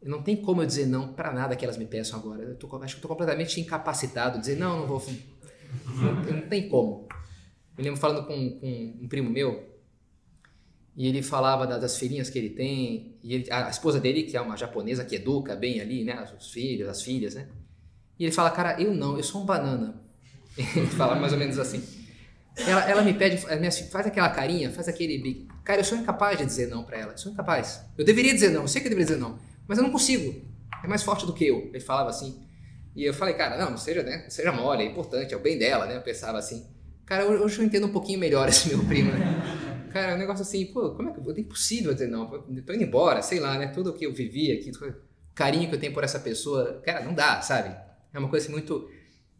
não 0.00 0.22
tem 0.22 0.36
como 0.36 0.62
eu 0.62 0.66
dizer 0.66 0.86
não 0.86 1.12
para 1.12 1.32
nada 1.32 1.56
que 1.56 1.64
elas 1.64 1.76
me 1.76 1.84
peçam 1.84 2.16
agora. 2.16 2.44
Eu 2.44 2.54
tô, 2.54 2.76
acho 2.76 2.94
que 2.94 2.98
eu 3.00 3.02
tô 3.02 3.08
completamente 3.08 3.60
incapacitado 3.60 4.36
de 4.36 4.42
dizer 4.42 4.56
não, 4.56 4.78
não 4.78 4.86
vou. 4.86 5.02
Não, 5.86 6.14
não 6.14 6.48
tem 6.48 6.68
como. 6.68 7.08
Me 7.76 7.84
lembro 7.84 8.00
falando 8.00 8.26
com, 8.26 8.58
com 8.58 8.94
um 9.02 9.08
primo 9.08 9.30
meu, 9.30 9.70
e 10.96 11.06
ele 11.06 11.22
falava 11.22 11.66
das 11.66 11.98
filhinhas 11.98 12.28
que 12.28 12.38
ele 12.38 12.50
tem, 12.50 13.16
e 13.22 13.34
ele, 13.34 13.50
a 13.50 13.70
esposa 13.70 14.00
dele, 14.00 14.24
que 14.24 14.36
é 14.36 14.40
uma 14.40 14.56
japonesa 14.56 15.04
que 15.04 15.14
educa 15.14 15.56
bem 15.56 15.80
ali, 15.80 16.04
né, 16.04 16.26
os 16.38 16.52
filhos, 16.52 16.88
as 16.88 17.02
filhas, 17.02 17.34
né? 17.34 17.48
E 18.18 18.24
ele 18.24 18.32
fala, 18.32 18.50
cara, 18.50 18.80
eu 18.80 18.92
não, 18.92 19.16
eu 19.16 19.22
sou 19.22 19.42
um 19.42 19.46
banana. 19.46 19.98
Ele 20.58 20.86
fala 20.88 21.14
mais 21.14 21.32
ou 21.32 21.38
menos 21.38 21.58
assim. 21.58 21.82
Ela, 22.54 22.90
ela 22.90 23.02
me 23.02 23.14
pede, 23.14 23.38
faz 23.38 24.06
aquela 24.06 24.28
carinha, 24.28 24.70
faz 24.70 24.88
aquele 24.88 25.48
Cara, 25.64 25.80
eu 25.80 25.84
sou 25.84 25.96
incapaz 25.96 26.36
de 26.36 26.44
dizer 26.44 26.68
não 26.68 26.84
para 26.84 26.98
ela. 26.98 27.12
Eu 27.12 27.18
sou 27.18 27.32
incapaz. 27.32 27.82
Eu 27.96 28.04
deveria 28.04 28.34
dizer 28.34 28.50
não, 28.50 28.62
eu 28.62 28.68
sei 28.68 28.82
que 28.82 28.88
eu 28.88 28.90
deveria 28.90 29.06
dizer 29.06 29.18
não, 29.18 29.38
mas 29.66 29.78
eu 29.78 29.84
não 29.84 29.90
consigo. 29.90 30.44
É 30.84 30.86
mais 30.86 31.02
forte 31.02 31.24
do 31.24 31.32
que 31.32 31.46
eu. 31.46 31.68
Ele 31.68 31.80
falava 31.80 32.10
assim. 32.10 32.42
E 32.94 33.04
eu 33.04 33.14
falei, 33.14 33.34
cara, 33.34 33.56
não, 33.56 33.76
seja, 33.76 34.02
né, 34.02 34.26
seja 34.28 34.52
mole, 34.52 34.82
é 34.82 34.86
importante, 34.86 35.32
é 35.32 35.36
o 35.36 35.40
bem 35.40 35.58
dela, 35.58 35.86
né? 35.86 35.96
Eu 35.96 36.02
pensava 36.02 36.38
assim. 36.38 36.66
Cara, 37.06 37.26
hoje 37.26 37.58
eu 37.58 37.64
entendo 37.64 37.86
um 37.86 37.92
pouquinho 37.92 38.18
melhor 38.18 38.48
esse 38.48 38.68
meu 38.68 38.84
primo, 38.86 39.12
né? 39.12 39.88
Cara, 39.92 40.12
é 40.12 40.14
um 40.14 40.18
negócio 40.18 40.42
assim, 40.42 40.66
pô, 40.66 40.90
como 40.90 41.08
é 41.08 41.12
que. 41.12 41.20
É 41.20 41.40
impossível 41.40 41.92
dizer 41.92 42.08
não. 42.08 42.26
Tô 42.28 42.72
indo 42.72 42.84
embora, 42.84 43.22
sei 43.22 43.40
lá, 43.40 43.58
né? 43.58 43.68
Tudo 43.68 43.92
que 43.92 44.06
eu 44.06 44.12
vivi 44.12 44.52
aqui, 44.52 44.70
o 44.70 44.94
carinho 45.34 45.68
que 45.68 45.74
eu 45.74 45.80
tenho 45.80 45.92
por 45.92 46.04
essa 46.04 46.18
pessoa, 46.18 46.80
cara, 46.84 47.04
não 47.04 47.14
dá, 47.14 47.40
sabe? 47.42 47.76
É 48.12 48.18
uma 48.18 48.28
coisa 48.28 48.46
assim, 48.46 48.52
muito. 48.52 48.88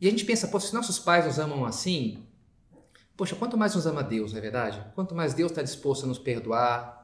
E 0.01 0.07
a 0.07 0.11
gente 0.11 0.25
pensa, 0.25 0.49
pô, 0.49 0.59
se 0.59 0.75
nossos 0.75 0.99
pais 0.99 1.27
nos 1.27 1.39
amam 1.39 1.65
assim, 1.65 2.27
poxa, 3.17 3.37
quanto 3.37 3.57
mais 3.57 3.75
nos 3.75 3.87
ama 3.87 4.03
Deus, 4.03 4.33
não 4.33 4.39
é 4.39 4.43
verdade? 4.43 4.85
Quanto 4.95 5.15
mais 5.15 5.35
Deus 5.35 5.53
está 5.53 5.63
disposto 5.63 6.05
a 6.05 6.09
nos 6.09 6.19
perdoar, 6.19 7.01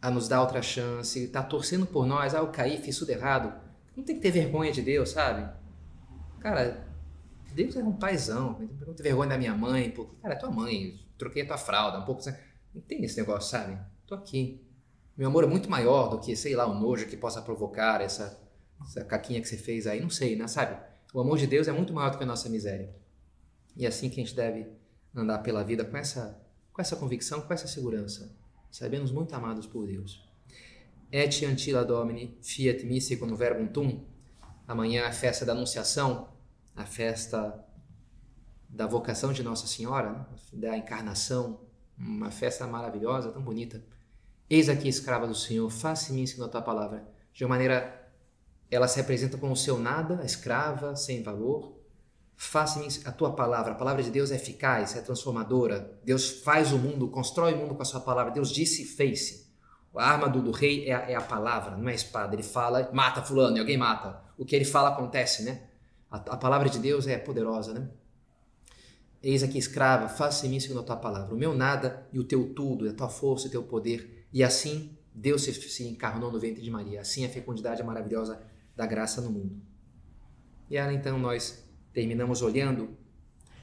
a 0.00 0.10
nos 0.10 0.28
dar 0.28 0.40
outra 0.40 0.62
chance, 0.62 1.24
está 1.24 1.42
torcendo 1.42 1.86
por 1.86 2.06
nós, 2.06 2.34
ah, 2.34 2.38
eu 2.38 2.48
caí, 2.48 2.78
fiz 2.78 2.98
tudo 2.98 3.10
errado. 3.10 3.52
Não 3.98 4.04
tem 4.04 4.14
que 4.14 4.22
ter 4.22 4.30
vergonha 4.30 4.70
de 4.70 4.80
Deus, 4.80 5.10
sabe? 5.10 5.52
Cara, 6.38 6.86
Deus 7.52 7.74
é 7.74 7.82
um 7.82 7.92
paizão, 7.92 8.56
não 8.86 8.94
tem 8.94 9.02
vergonha 9.02 9.30
da 9.30 9.36
minha 9.36 9.56
mãe, 9.56 9.90
porque, 9.90 10.14
cara, 10.22 10.34
é 10.34 10.38
tua 10.38 10.52
mãe, 10.52 11.00
troquei 11.18 11.42
a 11.42 11.46
tua 11.48 11.58
fralda, 11.58 11.98
um 11.98 12.04
pouco. 12.04 12.22
Não 12.72 12.80
tem 12.80 13.04
esse 13.04 13.16
negócio, 13.16 13.50
sabe? 13.50 13.76
Tô 14.06 14.14
aqui. 14.14 14.64
Meu 15.16 15.26
amor 15.26 15.42
é 15.42 15.48
muito 15.48 15.68
maior 15.68 16.10
do 16.10 16.20
que, 16.20 16.36
sei 16.36 16.54
lá, 16.54 16.64
o 16.64 16.78
nojo 16.78 17.08
que 17.08 17.16
possa 17.16 17.42
provocar 17.42 18.00
essa 18.00 18.40
essa 18.80 19.04
caquinha 19.04 19.40
que 19.40 19.48
você 19.48 19.56
fez 19.56 19.88
aí, 19.88 20.00
não 20.00 20.10
sei, 20.10 20.36
né? 20.36 20.46
Sabe? 20.46 20.80
O 21.12 21.18
amor 21.18 21.36
de 21.36 21.48
Deus 21.48 21.66
é 21.66 21.72
muito 21.72 21.92
maior 21.92 22.12
do 22.12 22.18
que 22.18 22.22
a 22.22 22.26
nossa 22.26 22.48
miséria. 22.48 22.94
E 23.76 23.84
é 23.84 23.88
assim 23.88 24.08
que 24.08 24.20
a 24.20 24.24
gente 24.24 24.36
deve 24.36 24.68
andar 25.12 25.38
pela 25.38 25.64
vida 25.64 25.84
com 25.84 25.96
essa, 25.96 26.40
com 26.72 26.80
essa 26.80 26.94
convicção, 26.94 27.40
com 27.40 27.52
essa 27.52 27.66
segurança, 27.66 28.32
sabendo 28.70 29.12
muito 29.12 29.34
amados 29.34 29.66
por 29.66 29.88
Deus. 29.88 30.27
Et 31.10 31.44
antila 31.44 31.84
domini, 31.84 32.38
fiat 32.42 32.84
mi 32.84 33.00
seculum 33.00 33.34
verbum 33.34 33.66
tum. 33.68 34.04
Amanhã 34.66 35.02
é 35.02 35.06
a 35.06 35.12
festa 35.12 35.46
da 35.46 35.52
Anunciação, 35.52 36.28
a 36.76 36.84
festa 36.84 37.64
da 38.68 38.86
vocação 38.86 39.32
de 39.32 39.42
Nossa 39.42 39.66
Senhora, 39.66 40.12
né? 40.12 40.26
da 40.52 40.76
encarnação, 40.76 41.60
uma 41.98 42.30
festa 42.30 42.66
maravilhosa, 42.66 43.32
tão 43.32 43.40
bonita. 43.40 43.82
Eis 44.50 44.68
aqui, 44.68 44.88
escrava 44.88 45.26
do 45.26 45.34
Senhor, 45.34 45.70
faça-me 45.70 46.26
segundo 46.26 46.46
a 46.46 46.50
tua 46.50 46.62
palavra, 46.62 47.08
de 47.32 47.44
uma 47.44 47.50
maneira 47.50 47.98
ela 48.70 48.86
se 48.86 49.00
apresenta 49.00 49.38
como 49.38 49.52
o 49.52 49.56
seu 49.56 49.78
nada, 49.78 50.22
escrava, 50.24 50.94
sem 50.94 51.22
valor. 51.22 51.76
Faça 52.36 52.80
a 53.08 53.12
tua 53.12 53.34
palavra. 53.34 53.72
A 53.72 53.74
palavra 53.74 54.02
de 54.02 54.10
Deus 54.10 54.30
é 54.30 54.36
eficaz, 54.36 54.94
é 54.94 55.00
transformadora. 55.00 55.98
Deus 56.04 56.42
faz 56.42 56.72
o 56.72 56.78
mundo, 56.78 57.08
constrói 57.08 57.54
o 57.54 57.56
mundo 57.56 57.74
com 57.74 57.82
a 57.82 57.86
sua 57.86 58.00
palavra. 58.00 58.32
Deus 58.32 58.50
disse 58.50 58.82
e 58.82 58.84
fez-se. 58.84 59.47
A 59.98 60.10
arma 60.10 60.28
do, 60.28 60.40
do 60.40 60.50
rei 60.50 60.88
é 60.88 60.94
a, 60.94 61.10
é 61.10 61.14
a, 61.14 61.20
palavra, 61.20 61.76
não 61.76 61.88
é 61.88 61.92
a 61.92 61.94
espada. 61.94 62.34
Ele 62.34 62.42
fala, 62.42 62.90
mata 62.92 63.22
fulano, 63.22 63.56
e 63.56 63.60
alguém 63.60 63.76
mata. 63.76 64.22
O 64.36 64.44
que 64.44 64.54
ele 64.54 64.64
fala 64.64 64.90
acontece, 64.90 65.42
né? 65.42 65.62
A, 66.10 66.16
a 66.16 66.36
palavra 66.36 66.68
de 66.68 66.78
Deus 66.78 67.06
é 67.06 67.18
poderosa, 67.18 67.74
né? 67.74 67.88
Eis 69.22 69.42
aqui, 69.42 69.58
escrava, 69.58 70.08
faça 70.08 70.46
em 70.46 70.50
mim 70.50 70.60
segundo 70.60 70.80
a 70.80 70.84
tua 70.84 70.96
palavra. 70.96 71.34
O 71.34 71.38
meu 71.38 71.52
nada 71.52 72.06
e 72.12 72.18
o 72.18 72.24
teu 72.24 72.54
tudo, 72.54 72.88
a 72.88 72.92
tua 72.92 73.08
força 73.08 73.46
e 73.46 73.48
o 73.48 73.50
teu 73.50 73.62
poder. 73.64 74.26
E 74.32 74.44
assim 74.44 74.96
Deus 75.12 75.42
se, 75.42 75.52
se 75.52 75.88
encarnou 75.88 76.30
no 76.30 76.38
ventre 76.38 76.62
de 76.62 76.70
Maria. 76.70 77.00
Assim 77.00 77.26
a 77.26 77.28
fecundidade 77.28 77.80
é 77.80 77.84
maravilhosa 77.84 78.40
da 78.76 78.86
graça 78.86 79.20
no 79.20 79.30
mundo. 79.30 79.60
E 80.70 80.76
ela 80.76 80.92
então 80.92 81.18
nós 81.18 81.64
terminamos 81.92 82.42
olhando 82.42 82.96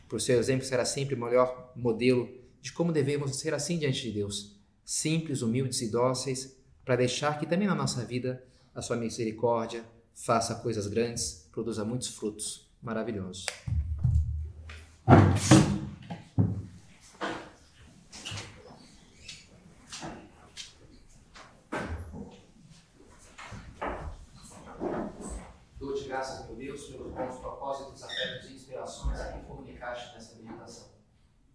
para 0.07 0.17
o 0.17 0.19
seu 0.19 0.37
exemplo 0.39 0.65
será 0.65 0.85
sempre 0.85 1.15
o 1.15 1.19
melhor 1.19 1.71
modelo 1.75 2.29
de 2.61 2.71
como 2.71 2.91
devemos 2.91 3.35
ser 3.37 3.53
assim 3.53 3.77
diante 3.77 4.01
de 4.01 4.11
Deus, 4.11 4.54
simples, 4.85 5.41
humildes 5.41 5.81
e 5.81 5.89
dóceis, 5.89 6.55
para 6.85 6.95
deixar 6.95 7.39
que 7.39 7.47
também 7.47 7.67
na 7.67 7.75
nossa 7.75 8.05
vida 8.05 8.43
a 8.73 8.81
sua 8.81 8.95
misericórdia 8.95 9.83
faça 10.13 10.55
coisas 10.55 10.87
grandes, 10.87 11.49
produza 11.51 11.83
muitos 11.83 12.09
frutos 12.09 12.69
maravilhosos. 12.81 13.45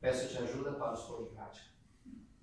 Peço-te 0.01 0.39
ajuda 0.39 0.73
para 0.73 0.95
os 0.95 1.03
pôr 1.05 1.23
em 1.23 1.35
prática. 1.35 1.67